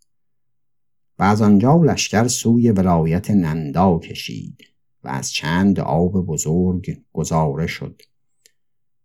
و 1.18 1.22
از 1.22 1.42
آنجا 1.42 1.76
لشکر 1.76 2.28
سوی 2.28 2.70
ولایت 2.70 3.30
نندا 3.30 3.98
کشید 3.98 4.58
و 5.04 5.08
از 5.08 5.32
چند 5.32 5.80
آب 5.80 6.26
بزرگ 6.26 6.98
گذاره 7.12 7.66
شد. 7.66 8.02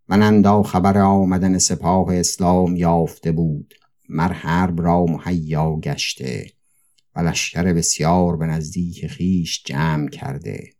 و 0.08 0.16
نندا 0.16 0.62
خبر 0.62 0.98
آمدن 0.98 1.58
سپاه 1.58 2.16
اسلام 2.16 2.76
یافته 2.76 3.32
بود. 3.32 3.74
مر 4.08 4.32
حرب 4.32 4.82
را 4.82 5.04
مهیا 5.04 5.76
گشته 5.76 6.46
و 7.16 7.20
لشکر 7.20 7.72
بسیار 7.72 8.36
به 8.36 8.46
نزدیک 8.46 9.06
خیش 9.06 9.62
جمع 9.64 10.08
کرده. 10.08 10.70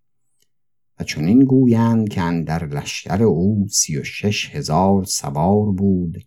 و 1.01 1.05
چنین 1.05 1.45
گویند 1.45 2.09
که 2.09 2.21
اندر 2.21 2.67
لشکر 2.67 3.23
او 3.23 3.67
سی 3.71 3.99
و 3.99 4.05
شش 4.05 4.51
هزار 4.55 5.05
سوار 5.05 5.73
بود 5.73 6.25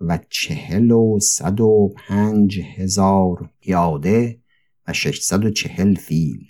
و 0.00 0.18
چهل 0.30 0.90
و 0.90 1.18
صد 1.20 1.60
و 1.60 1.94
پنج 1.96 2.60
هزار 2.76 3.50
پیاده 3.60 4.40
و 4.88 4.92
ششصد 4.92 5.44
و 5.44 5.50
چهل 5.50 5.94
فیل. 5.94 6.46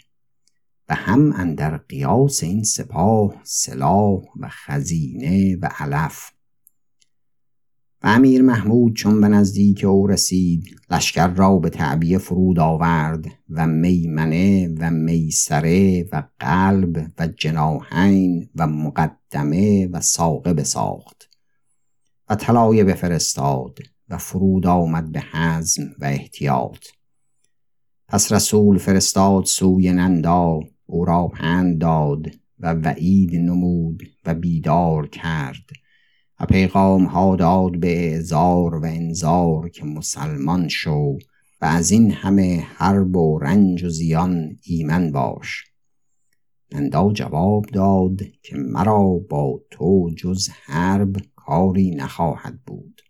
و 0.89 0.95
هم 0.95 1.33
اندر 1.33 1.77
قیاس 1.77 2.43
این 2.43 2.63
سپاه 2.63 3.35
سلاح 3.45 4.23
و 4.41 4.49
خزینه 4.49 5.57
و 5.57 5.69
علف. 5.79 6.31
و 8.03 8.07
امیر 8.07 8.43
محمود 8.43 8.97
چون 8.97 9.21
به 9.21 9.29
نزدیک 9.29 9.85
او 9.85 10.07
رسید 10.07 10.65
لشکر 10.91 11.27
را 11.27 11.59
به 11.59 11.71
تعبیه 11.71 12.19
فرود 12.19 12.59
آورد 12.59 13.27
و 13.51 13.67
میمنه 13.67 14.75
و 14.79 14.91
میسره 14.91 16.03
و 16.13 16.23
قلب 16.41 17.07
و 17.19 17.27
جناحین 17.27 18.49
و 18.57 18.67
مقدمه 18.67 19.87
و 19.87 20.01
ساقه 20.01 20.55
بساخت. 20.55 21.34
و 22.29 22.35
طلایه 22.35 22.85
بفرستاد 22.85 23.79
و 24.09 24.19
فرود 24.19 24.67
آمد 24.67 25.13
به 25.13 25.23
حزم 25.33 25.83
و 25.99 26.05
احتیاط. 26.05 26.87
پس 28.09 28.33
رسول 28.33 28.79
فرستاد 28.79 29.45
سوی 29.45 29.93
نندا 29.93 30.61
او 30.87 31.05
را 31.05 31.29
پند 31.29 31.79
داد 31.79 32.27
و 32.59 32.73
وعید 32.75 33.35
نمود 33.35 34.03
و 34.25 34.35
بیدار 34.35 35.09
کرد 35.09 35.71
و 36.41 36.47
پیغام 36.47 37.05
ها 37.05 37.37
داد 37.37 37.81
به 37.81 38.13
اعزار 38.13 38.75
و 38.75 38.85
انذار 38.85 39.69
که 39.69 39.85
مسلمان 39.85 40.69
شو 40.69 41.19
و 41.61 41.65
از 41.65 41.91
این 41.91 42.11
همه 42.11 42.61
حرب 42.61 43.17
و 43.17 43.39
رنج 43.39 43.85
و 43.85 43.89
زیان 43.89 44.57
ایمن 44.63 45.13
باش. 45.13 45.65
نندا 46.73 47.13
جواب 47.13 47.67
داد 47.67 48.23
که 48.43 48.57
مرا 48.57 49.21
با 49.31 49.61
تو 49.71 50.11
جز 50.17 50.49
حرب 50.65 51.17
کاری 51.47 51.91
نخواهد 51.91 52.63
بود. 52.67 53.03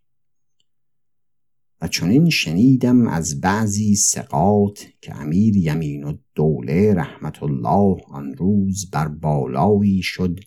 و 1.81 1.89
چنین 1.89 2.31
شنیدم 2.31 3.09
از 3.09 3.41
بعضی 3.41 3.97
سقاط 3.97 4.81
که 5.01 5.17
امیر 5.17 5.57
یمین 5.57 6.05
و 6.05 6.17
دوله 6.35 6.95
رحمت 6.95 7.43
الله 7.43 7.97
آن 8.09 8.35
روز 8.35 8.91
بر 8.91 9.09
بالایی 9.09 10.03
شد 10.03 10.41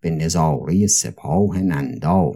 به 0.00 0.10
نظاره 0.10 0.86
سپاه 0.86 1.58
نندا 1.58 2.32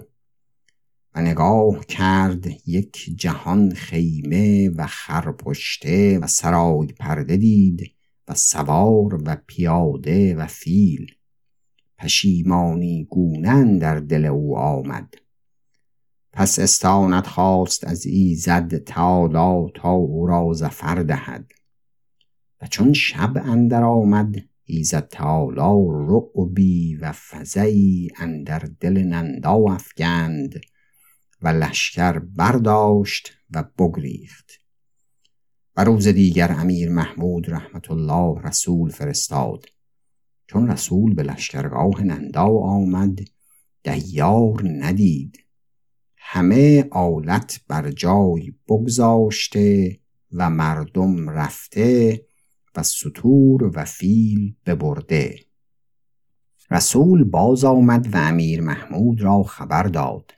و 1.15 1.23
نگاه 1.23 1.87
کرد 1.87 2.47
یک 2.67 3.11
جهان 3.17 3.75
خیمه 3.75 4.69
و 4.69 4.87
خرپشته 4.87 6.19
و 6.19 6.27
سرای 6.27 6.87
پرده 6.87 7.37
دید 7.37 7.83
و 8.29 8.35
سوار 8.35 9.15
و 9.15 9.37
پیاده 9.47 10.35
و 10.35 10.47
فیل 10.47 11.07
پشیمانی 11.99 13.05
گونن 13.05 13.79
در 13.79 14.01
دل 14.01 14.25
او 14.25 14.59
آمد. 14.59 15.15
پس 16.33 16.59
استانت 16.59 17.27
خواست 17.27 17.85
از 17.85 18.07
ایزد 18.07 18.77
تعالی 18.77 19.73
تا 19.75 19.91
او 19.91 20.27
را 20.27 20.53
زفر 20.53 21.03
دهد. 21.03 21.53
و 22.63 22.67
چون 22.67 22.93
شب 22.93 23.33
اندر 23.37 23.85
آمد 23.85 24.35
ایزد 24.65 25.09
تعالی 25.09 25.89
رعبی 26.09 26.97
و 26.97 27.13
فزعی 27.13 28.09
اندر 28.17 28.69
دل 28.81 28.99
نندا 28.99 29.53
افگند 29.53 30.61
و 31.43 31.49
لشکر 31.49 32.19
برداشت 32.19 33.31
و 33.51 33.65
بگریخت. 33.79 34.51
و 35.77 35.85
روز 35.85 36.09
دیگر 36.09 36.53
امیر 36.53 36.91
محمود 36.91 37.51
رحمت 37.51 37.91
الله 37.91 38.43
رسول 38.43 38.91
فرستاد. 38.91 39.67
چون 40.47 40.69
رسول 40.69 41.15
به 41.15 41.23
لشکرگاه 41.23 42.03
نندا 42.03 42.47
آمد 42.59 43.19
دیار 43.83 44.63
ندید. 44.65 45.45
همه 46.17 46.89
آلت 46.91 47.61
بر 47.69 47.91
جای 47.91 48.53
بگذاشته 48.69 49.99
و 50.33 50.51
مردم 50.51 51.31
رفته 51.31 52.25
و 52.77 52.83
سطور 52.83 53.79
و 53.79 53.85
فیل 53.85 54.57
ببرده. 54.67 55.37
رسول 56.71 57.25
باز 57.25 57.65
آمد 57.65 58.15
و 58.15 58.17
امیر 58.17 58.61
محمود 58.61 59.23
را 59.23 59.43
خبر 59.43 59.83
داد. 59.83 60.35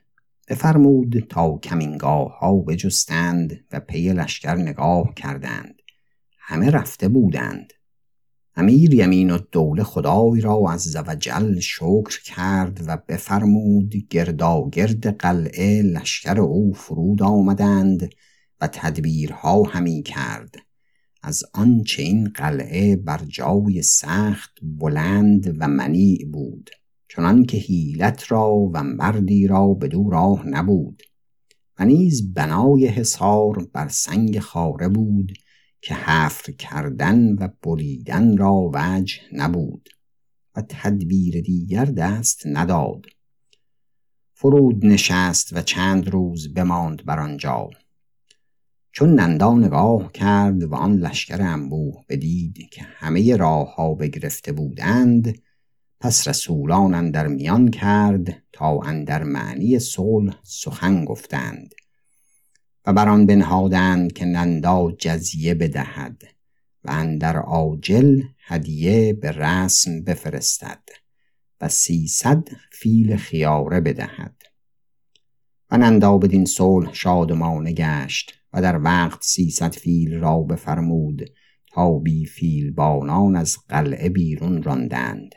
بفرمود 0.47 1.19
تا 1.29 1.57
کمینگاه 1.57 2.39
ها 2.39 2.55
بجستند 2.55 3.65
و 3.71 3.79
پی 3.79 4.13
لشکر 4.13 4.55
نگاه 4.55 5.13
کردند. 5.13 5.81
همه 6.39 6.69
رفته 6.69 7.07
بودند. 7.07 7.73
امیر 8.59 8.93
یمین 8.93 9.31
و 9.31 9.37
دوله 9.51 9.83
خدای 9.83 10.41
را 10.41 10.71
از 10.71 10.81
زوجل 10.81 11.59
شکر 11.59 12.21
کرد 12.25 12.81
و 12.87 12.97
بفرمود 13.07 13.95
گرداگرد 14.09 15.17
قلعه 15.17 15.81
لشکر 15.81 16.39
او 16.39 16.73
فرود 16.73 17.23
آمدند 17.23 18.09
و 18.61 18.67
تدبیرها 18.67 19.63
همی 19.63 20.03
کرد. 20.03 20.55
از 21.23 21.43
آنچه 21.53 22.03
این 22.03 22.29
قلعه 22.29 22.95
بر 22.95 23.21
جای 23.27 23.81
سخت 23.81 24.51
بلند 24.61 25.55
و 25.59 25.67
منیع 25.67 26.25
بود 26.25 26.69
چنان 27.09 27.45
که 27.45 27.57
حیلت 27.57 28.31
را 28.31 28.53
و 28.53 28.83
مردی 28.83 29.47
را 29.47 29.73
به 29.73 29.87
دو 29.87 30.09
راه 30.09 30.47
نبود 30.47 31.03
و 31.79 31.85
نیز 31.85 32.33
بنای 32.33 32.87
حصار 32.87 33.67
بر 33.73 33.87
سنگ 33.87 34.39
خاره 34.39 34.87
بود 34.87 35.31
که 35.81 35.95
حفر 35.95 36.51
کردن 36.51 37.33
و 37.33 37.47
بریدن 37.63 38.37
را 38.37 38.71
وجه 38.73 39.21
نبود 39.33 39.89
و 40.55 40.61
تدبیر 40.69 41.41
دیگر 41.41 41.85
دست 41.85 42.41
نداد. 42.45 43.05
فرود 44.33 44.85
نشست 44.85 45.53
و 45.53 45.61
چند 45.61 46.09
روز 46.09 46.53
بماند 46.53 47.05
بر 47.05 47.19
آنجا. 47.19 47.69
چون 48.91 49.15
نندا 49.19 49.53
نگاه 49.53 50.11
کرد 50.11 50.63
و 50.63 50.75
آن 50.75 50.97
لشکر 50.97 51.41
انبوه 51.41 52.05
بدید 52.09 52.69
که 52.71 52.81
همه 52.83 53.35
راه 53.35 53.75
ها 53.75 53.93
بگرفته 53.93 54.51
بودند 54.51 55.39
پس 55.99 56.27
رسولان 56.27 56.93
اندر 56.93 57.27
میان 57.27 57.71
کرد 57.71 58.43
تا 58.53 58.79
اندر 58.79 59.23
معنی 59.23 59.79
صلح 59.79 60.39
سخن 60.43 61.05
گفتند. 61.05 61.73
و 62.87 62.93
بر 62.93 63.09
آن 63.09 63.25
بنهادند 63.25 64.13
که 64.13 64.25
نندا 64.25 64.91
جزیه 64.91 65.53
بدهد 65.53 66.23
و 66.83 66.91
اندر 66.91 67.37
عاجل 67.37 68.21
هدیه 68.39 69.13
به 69.13 69.31
رسم 69.31 70.03
بفرستد 70.03 70.83
و 71.61 71.69
سیصد 71.69 72.47
فیل 72.71 73.15
خیاره 73.15 73.79
بدهد. 73.79 74.35
و 75.71 75.77
نندا 75.77 76.17
بدین 76.17 76.45
صلح 76.45 76.93
شادمانه 76.93 77.73
گشت 77.73 78.33
و 78.53 78.61
در 78.61 78.81
وقت 78.81 79.23
سیصد 79.23 79.73
فیل 79.73 80.13
را 80.19 80.39
بفرمود 80.39 81.29
تا 81.73 81.99
بی 81.99 82.25
فیل 82.25 82.71
بانان 82.71 83.35
از 83.35 83.57
قلعه 83.69 84.09
بیرون 84.09 84.63
راندند. 84.63 85.35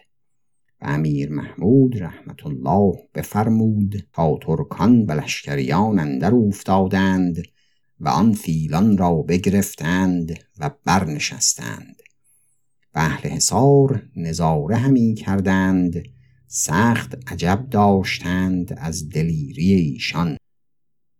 و 0.82 0.86
امیر 0.86 1.30
محمود 1.30 2.02
رحمت 2.02 2.46
الله 2.46 2.92
بفرمود 3.14 3.94
تا 4.12 4.38
ترکان 4.42 5.06
و 5.06 5.12
لشکریان 5.12 5.98
اندر 5.98 6.34
افتادند 6.34 7.42
و 8.00 8.08
آن 8.08 8.32
فیلان 8.32 8.98
را 8.98 9.14
بگرفتند 9.14 10.38
و 10.58 10.70
برنشستند. 10.84 11.96
و 12.94 12.98
اهل 12.98 13.30
حصار 13.30 14.02
نظاره 14.16 14.76
همی 14.76 15.14
کردند 15.14 16.02
سخت 16.46 17.32
عجب 17.32 17.66
داشتند 17.70 18.74
از 18.78 19.08
دلیری 19.08 19.72
ایشان. 19.72 20.36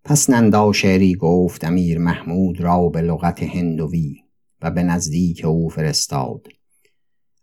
پس 0.04 0.30
نندا 0.30 0.72
گفت 1.20 1.64
امیر 1.64 1.98
محمود 1.98 2.60
را 2.60 2.88
به 2.88 3.00
لغت 3.00 3.42
هندوی 3.42 4.16
و 4.62 4.70
به 4.70 4.82
نزدیک 4.82 5.44
او 5.44 5.68
فرستاد. 5.68 6.46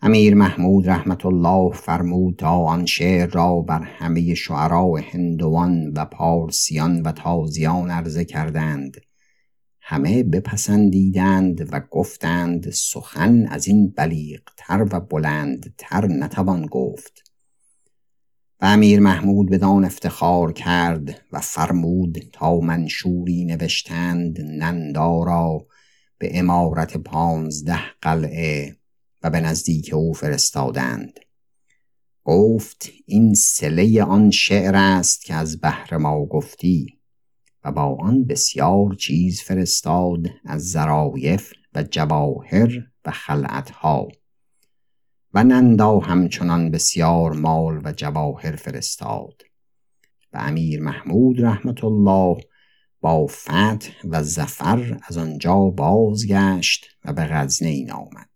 امیر 0.01 0.35
محمود 0.35 0.89
رحمت 0.89 1.25
الله 1.25 1.73
فرمود 1.73 2.35
تا 2.35 2.49
آن 2.49 2.85
شعر 2.85 3.29
را 3.29 3.61
بر 3.61 3.81
همه 3.81 4.33
شعرا 4.33 4.95
هندوان 4.95 5.93
و 5.95 6.05
پارسیان 6.05 7.01
و 7.01 7.11
تازیان 7.11 7.91
عرضه 7.91 8.25
کردند. 8.25 8.97
همه 9.81 10.23
بپسندیدند 10.23 11.73
و 11.73 11.81
گفتند 11.91 12.69
سخن 12.69 13.47
از 13.47 13.67
این 13.67 13.93
بلیغتر 13.97 14.87
و 14.91 14.99
بلندتر 14.99 16.07
نتوان 16.07 16.65
گفت. 16.65 17.31
و 18.61 18.65
امیر 18.65 18.99
محمود 18.99 19.49
بدان 19.49 19.85
افتخار 19.85 20.53
کرد 20.53 21.21
و 21.31 21.39
فرمود 21.39 22.17
تا 22.33 22.59
منشوری 22.59 23.45
نوشتند 23.45 24.41
نندارا 24.41 25.65
به 26.17 26.39
امارت 26.39 26.97
پانزده 26.97 27.79
قلعه. 28.01 28.77
به 29.29 29.39
نزدیک 29.39 29.93
او 29.93 30.13
فرستادند. 30.13 31.19
گفت 32.23 32.89
این 33.05 33.33
سله 33.33 34.03
آن 34.03 34.31
شعر 34.31 34.75
است 34.75 35.25
که 35.25 35.33
از 35.33 35.61
بهر 35.61 35.97
ما 35.97 36.25
گفتی 36.25 36.97
و 37.63 37.71
با 37.71 37.97
آن 37.99 38.25
بسیار 38.25 38.93
چیز 38.93 39.41
فرستاد 39.41 40.27
از 40.45 40.71
ظرایف 40.71 41.53
و 41.75 41.83
جواهر 41.83 42.69
و 43.05 43.11
خلعتها. 43.11 44.07
و 45.33 45.43
نندا 45.43 45.99
همچنان 45.99 46.71
بسیار 46.71 47.33
مال 47.33 47.81
و 47.83 47.91
جواهر 47.91 48.55
فرستاد. 48.55 49.41
و 50.33 50.37
امیر 50.37 50.81
محمود 50.81 51.41
رحمت 51.41 51.83
الله 51.83 52.37
با 53.01 53.27
فتح 53.27 53.91
و 54.09 54.23
زفر 54.23 54.99
از 55.07 55.17
آنجا 55.17 55.55
بازگشت 55.55 56.85
و 57.05 57.13
به 57.13 57.23
غزنین 57.23 57.91
آمد. 57.91 58.29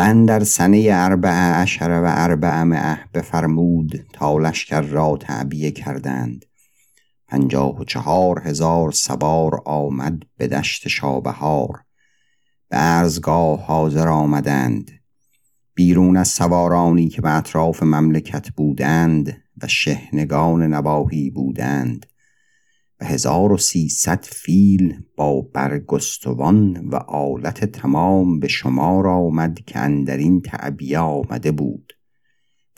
و 0.00 0.26
در 0.26 0.44
سنه 0.44 0.88
اربع 0.92 1.30
عشر 1.30 2.00
و 2.04 2.04
اربع 2.06 2.64
بفرمود 3.14 4.06
تا 4.12 4.38
لشکر 4.38 4.80
را 4.80 5.16
تعبیه 5.20 5.70
کردند. 5.70 6.44
پنجاه 7.28 7.80
و 7.80 7.84
چهار 7.84 8.48
هزار 8.48 8.92
سوار 8.92 9.62
آمد 9.64 10.22
به 10.36 10.48
دشت 10.48 10.88
شابهار. 10.88 11.80
به 12.68 12.76
ارزگاه 12.78 13.64
حاضر 13.64 14.08
آمدند. 14.08 14.90
بیرون 15.74 16.16
از 16.16 16.28
سوارانی 16.28 17.08
که 17.08 17.22
به 17.22 17.36
اطراف 17.36 17.82
مملکت 17.82 18.50
بودند 18.50 19.42
و 19.62 19.68
شهنگان 19.68 20.62
نواهی 20.62 21.30
بودند 21.30 22.06
و 23.00 23.04
هزار 23.04 23.52
و 23.52 23.56
سیصد 23.56 24.24
فیل 24.24 25.02
با 25.16 25.40
برگستوان 25.40 26.88
و 26.88 26.96
آلت 26.96 27.64
تمام 27.64 28.40
به 28.40 28.48
شمار 28.48 29.08
آمد 29.08 29.58
که 29.66 29.78
اندرین 29.78 30.40
تعبیه 30.40 30.98
آمده 30.98 31.52
بود 31.52 31.92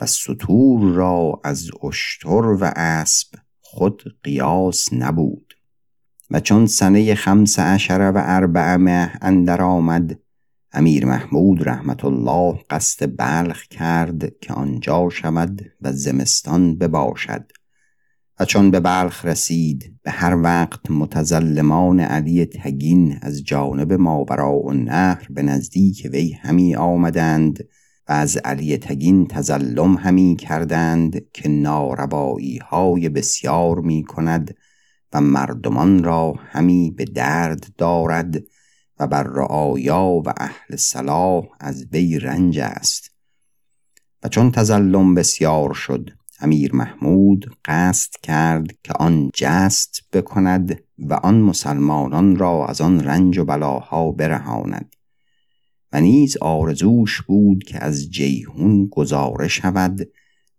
و 0.00 0.06
سطور 0.06 0.94
را 0.94 1.40
از 1.44 1.70
اشتر 1.82 2.46
و 2.60 2.72
اسب 2.76 3.28
خود 3.60 4.02
قیاس 4.22 4.92
نبود 4.92 5.54
و 6.30 6.40
چون 6.40 6.66
سنه 6.66 7.14
خمس 7.14 7.58
عشره 7.58 8.10
و 8.10 8.20
اربعمه 8.24 9.12
اندر 9.20 9.62
آمد 9.62 10.18
امیر 10.72 11.06
محمود 11.06 11.68
رحمت 11.68 12.04
الله 12.04 12.58
قصد 12.70 13.16
بلخ 13.16 13.62
کرد 13.62 14.38
که 14.38 14.52
آنجا 14.52 15.08
شود 15.10 15.62
و 15.80 15.92
زمستان 15.92 16.78
بباشد. 16.78 17.52
چون 18.44 18.70
به 18.70 18.80
بلخ 18.80 19.24
رسید 19.24 19.98
به 20.02 20.10
هر 20.10 20.36
وقت 20.42 20.90
متظلمان 20.90 22.00
علی 22.00 22.46
تگین 22.46 23.18
از 23.22 23.44
جانب 23.44 23.92
ماورا 23.92 24.52
و 24.58 24.72
نهر 24.72 25.26
به 25.30 25.42
نزدیک 25.42 26.08
وی 26.12 26.32
همی 26.32 26.76
آمدند 26.76 27.58
و 28.08 28.12
از 28.12 28.36
علی 28.36 28.78
تگین 28.78 29.26
تزلم 29.26 29.94
همی 29.94 30.36
کردند 30.36 31.30
که 31.32 31.48
ناربایی 31.48 32.58
های 32.58 33.08
بسیار 33.08 33.80
می 33.80 34.04
کند 34.04 34.56
و 35.12 35.20
مردمان 35.20 36.04
را 36.04 36.34
همی 36.38 36.90
به 36.90 37.04
درد 37.04 37.66
دارد 37.78 38.42
و 38.98 39.06
بر 39.06 39.22
رعایا 39.22 40.22
و 40.26 40.32
اهل 40.36 40.76
صلاح 40.76 41.44
از 41.60 41.86
وی 41.92 42.18
رنج 42.18 42.58
است. 42.58 43.10
و 44.22 44.28
چون 44.28 44.50
تزلم 44.50 45.14
بسیار 45.14 45.74
شد 45.74 46.10
امیر 46.42 46.74
محمود 46.74 47.56
قصد 47.64 48.10
کرد 48.22 48.66
که 48.84 48.92
آن 48.92 49.30
جست 49.34 50.00
بکند 50.12 50.82
و 50.98 51.14
آن 51.14 51.40
مسلمانان 51.40 52.36
را 52.36 52.66
از 52.66 52.80
آن 52.80 53.00
رنج 53.00 53.38
و 53.38 53.44
بلاها 53.44 54.12
برهاند. 54.12 54.96
و 55.92 56.00
نیز 56.00 56.36
آرزوش 56.36 57.22
بود 57.22 57.64
که 57.64 57.84
از 57.84 58.10
جیهون 58.10 58.86
گذاره 58.86 59.48
شود 59.48 60.08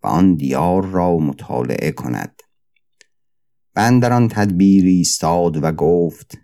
و 0.03 0.07
آن 0.07 0.35
دیار 0.35 0.85
را 0.85 1.17
مطالعه 1.17 1.91
کند. 1.91 2.41
و 3.75 3.79
اندران 3.79 4.27
تدبیری 4.27 5.01
استاد 5.01 5.63
و 5.63 5.71
گفت 5.71 6.37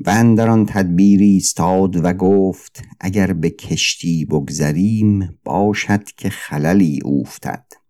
و 0.00 0.10
اندران 0.10 0.66
تدبیری 0.66 1.36
استاد 1.36 2.04
و 2.04 2.12
گفت 2.12 2.82
اگر 3.00 3.32
به 3.32 3.50
کشتی 3.50 4.24
بگذریم 4.24 5.38
باشد 5.44 6.04
که 6.04 6.30
خللی 6.30 7.00
اوفتد. 7.04 7.81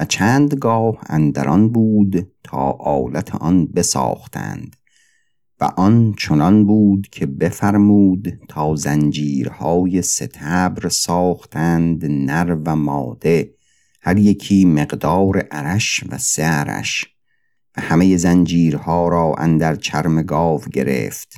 و 0.00 0.04
چند 0.04 0.54
گاه 0.54 0.98
اندران 1.06 1.68
بود 1.68 2.32
تا 2.44 2.70
آلت 2.70 3.34
آن 3.34 3.66
بساختند 3.66 4.76
و 5.60 5.64
آن 5.64 6.14
چنان 6.18 6.66
بود 6.66 7.08
که 7.12 7.26
بفرمود 7.26 8.38
تا 8.48 8.76
زنجیرهای 8.76 10.02
ستبر 10.02 10.88
ساختند 10.88 12.06
نر 12.06 12.56
و 12.66 12.76
ماده 12.76 13.54
هر 14.00 14.18
یکی 14.18 14.64
مقدار 14.64 15.38
عرش 15.38 16.04
و 16.08 16.18
سه 16.18 16.42
عرش 16.42 17.06
و 17.76 17.80
همه 17.80 18.16
زنجیرها 18.16 19.08
را 19.08 19.34
اندر 19.38 19.74
چرم 19.74 20.22
گاو 20.22 20.60
گرفت 20.72 21.34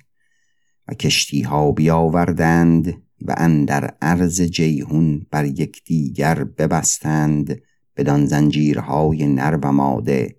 و 0.88 0.94
کشتیها 0.94 1.72
بیاوردند 1.72 3.02
و 3.22 3.34
اندر 3.36 3.94
عرض 4.02 4.42
جیهون 4.42 5.26
بر 5.30 5.44
یکدیگر 5.44 6.44
ببستند 6.44 7.60
بدان 7.96 8.26
زنجیرهای 8.26 9.26
نر 9.26 9.58
و 9.62 9.72
ماده 9.72 10.36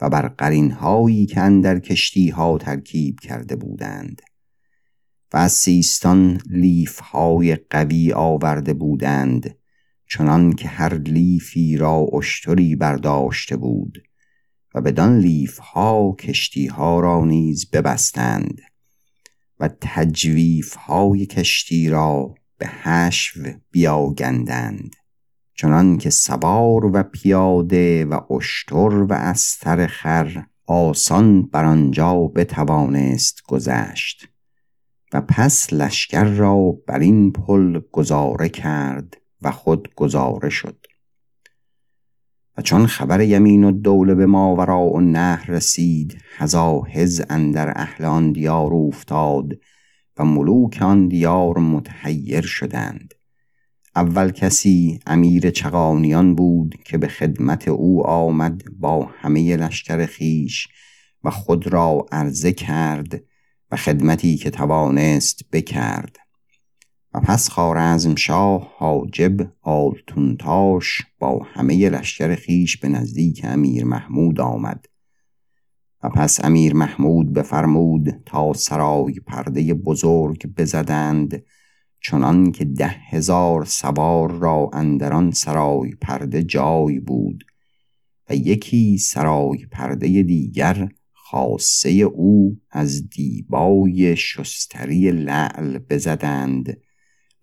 و 0.00 0.10
بر 0.10 0.28
قرینهایی 0.28 1.26
که 1.26 1.40
اندر 1.40 1.78
کشتیها 1.78 2.58
ترکیب 2.58 3.20
کرده 3.20 3.56
بودند 3.56 4.22
و 5.32 5.36
از 5.36 5.52
سیستان 5.52 6.40
لیفهای 6.50 7.56
قوی 7.56 8.12
آورده 8.12 8.74
بودند 8.74 9.58
چنان 10.10 10.52
که 10.52 10.68
هر 10.68 10.94
لیفی 10.94 11.76
را 11.76 12.06
اشتری 12.12 12.76
برداشته 12.76 13.56
بود 13.56 14.02
و 14.74 14.80
بدان 14.80 15.18
لیفها 15.18 16.16
کشتیها 16.20 17.00
را 17.00 17.24
نیز 17.24 17.70
ببستند 17.70 18.60
و 19.60 19.70
تجویف 19.80 20.74
های 20.74 21.26
کشتی 21.26 21.88
را 21.88 22.34
به 22.58 22.66
حشو 22.66 23.40
بیاگندند. 23.70 24.96
چنان 25.56 25.98
که 25.98 26.10
سوار 26.10 26.84
و 26.84 27.02
پیاده 27.02 28.04
و 28.04 28.32
اشتر 28.32 29.02
و 29.02 29.12
استر 29.12 29.86
خر 29.86 30.44
آسان 30.66 31.42
بر 31.42 31.64
آنجا 31.64 32.14
بتوانست 32.14 33.42
گذشت 33.48 34.28
و 35.12 35.20
پس 35.20 35.72
لشکر 35.72 36.24
را 36.24 36.74
بر 36.86 36.98
این 36.98 37.32
پل 37.32 37.80
گذاره 37.92 38.48
کرد 38.48 39.16
و 39.42 39.50
خود 39.50 39.94
گذاره 39.94 40.48
شد. 40.48 40.86
و 42.58 42.62
چون 42.62 42.86
خبر 42.86 43.20
یمین 43.20 43.64
و 43.64 43.70
دوله 43.70 44.14
به 44.14 44.26
ماورا 44.26 44.80
و 44.80 45.00
نهر 45.00 45.50
رسید 45.50 46.18
هزاهز 46.36 47.22
اندر 47.30 47.72
اهل 47.76 48.04
آن 48.04 48.32
دیار 48.32 48.74
افتاد 48.74 49.52
و 50.18 50.24
ملوک 50.24 50.82
آن 50.82 51.08
دیار 51.08 51.58
متحیر 51.58 52.40
شدند. 52.40 53.13
اول 53.96 54.30
کسی 54.30 55.00
امیر 55.06 55.50
چغانیان 55.50 56.34
بود 56.34 56.74
که 56.84 56.98
به 56.98 57.08
خدمت 57.08 57.68
او 57.68 58.06
آمد 58.06 58.62
با 58.78 59.10
همه 59.18 59.56
لشکر 59.56 60.06
خیش 60.06 60.68
و 61.24 61.30
خود 61.30 61.66
را 61.66 62.06
عرضه 62.12 62.52
کرد 62.52 63.20
و 63.70 63.76
خدمتی 63.76 64.36
که 64.36 64.50
توانست 64.50 65.40
بکرد. 65.52 66.16
و 67.14 67.20
پس 67.20 67.50
شاه 68.16 68.74
حاجب 68.76 69.52
آلتونتاش 69.62 71.02
با 71.18 71.46
همه 71.52 71.88
لشکر 71.88 72.34
خیش 72.34 72.76
به 72.76 72.88
نزدیک 72.88 73.40
امیر 73.44 73.84
محمود 73.84 74.40
آمد. 74.40 74.86
و 76.02 76.08
پس 76.08 76.44
امیر 76.44 76.74
محمود 76.74 77.32
بفرمود 77.32 78.22
تا 78.26 78.52
سرای 78.52 79.20
پرده 79.26 79.74
بزرگ 79.74 80.46
بزدند 80.56 81.42
چنان 82.06 82.52
که 82.52 82.64
ده 82.64 82.88
هزار 82.88 83.64
سوار 83.64 84.32
را 84.32 84.70
اندران 84.72 85.30
سرای 85.30 85.90
پرده 85.90 86.42
جای 86.42 87.00
بود 87.00 87.44
و 88.30 88.34
یکی 88.34 88.98
سرای 88.98 89.66
پرده 89.72 90.22
دیگر 90.22 90.88
خاصه 91.12 91.90
او 91.90 92.60
از 92.70 93.08
دیبای 93.08 94.16
شستری 94.16 95.10
لعل 95.10 95.78
بزدند 95.78 96.80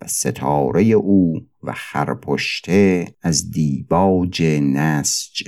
و 0.02 0.08
ستاره 0.08 0.84
او 0.84 1.48
و 1.64 1.74
خرپشته 1.74 3.16
از 3.22 3.52
دیباج 3.52 4.44
نسج 4.62 5.44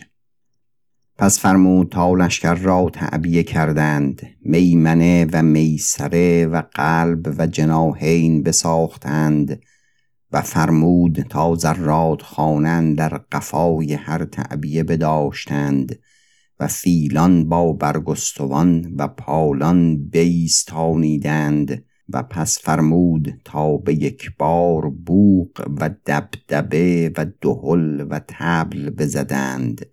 پس 1.18 1.40
فرمود 1.40 1.90
تا 1.90 2.14
لشکر 2.14 2.56
را 2.56 2.90
تعبیه 2.94 3.44
کردند 3.44 4.22
میمنه 4.42 5.28
و 5.34 5.44
میسره 5.44 6.46
و 6.46 6.62
قلب 6.74 7.36
و 7.38 7.48
جناهین 7.48 8.44
بساختند 8.44 9.62
و 10.32 10.42
فرمود 10.42 11.22
تا 11.22 11.56
زراد 11.56 12.22
خانن 12.22 12.94
در 12.94 13.18
قفای 13.32 13.94
هر 13.94 14.26
تعبیه 14.26 14.84
بداشتند 14.84 16.00
و 16.60 16.68
فیلان 16.68 17.50
با 17.50 17.74
برگستوان 17.74 18.96
و 18.98 19.08
پالان 19.08 20.10
بیستانیدند 20.10 21.84
و 22.10 22.24
پس 22.24 22.60
فرمود 22.60 23.34
تا 23.46 23.78
به 23.78 23.94
یک 23.94 24.32
بار 24.38 24.90
بوق 24.90 25.68
و 25.80 25.90
دبدبه 26.06 27.12
و 27.18 27.26
دهل 27.42 28.08
و 28.10 28.22
تبل 28.28 28.90
بزدند. 28.90 29.86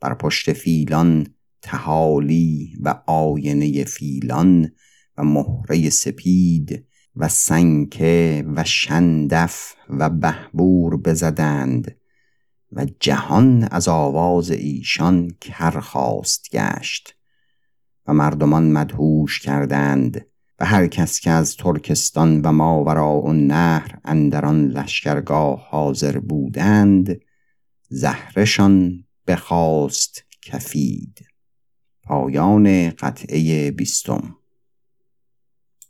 بر 0.00 0.14
پشت 0.14 0.52
فیلان 0.52 1.26
تهالی 1.62 2.76
و 2.82 2.94
آینه 3.06 3.84
فیلان 3.84 4.70
و 5.16 5.24
مهره 5.24 5.90
سپید 5.90 6.86
و 7.16 7.28
سنکه 7.28 8.44
و 8.56 8.64
شندف 8.64 9.74
و 9.88 10.10
بهبور 10.10 10.96
بزدند 10.96 11.96
و 12.72 12.86
جهان 13.00 13.68
از 13.70 13.88
آواز 13.88 14.50
ایشان 14.50 15.30
کر 15.40 15.80
خواست 15.80 16.50
گشت 16.52 17.16
و 18.06 18.14
مردمان 18.14 18.72
مدهوش 18.72 19.40
کردند 19.40 20.26
و 20.58 20.64
هر 20.64 20.86
کس 20.86 21.20
که 21.20 21.30
از 21.30 21.56
ترکستان 21.56 22.40
و 22.40 22.52
ماورا 22.52 23.20
و 23.20 23.32
نهر 23.32 23.98
اندران 24.04 24.68
لشکرگاه 24.68 25.68
حاضر 25.70 26.18
بودند 26.18 27.20
زهرشان 27.88 29.04
بخواست 29.30 30.24
کفید. 30.42 31.26
پایان 32.02 32.90
قطعه 32.90 33.70
بیستم. 33.70 34.39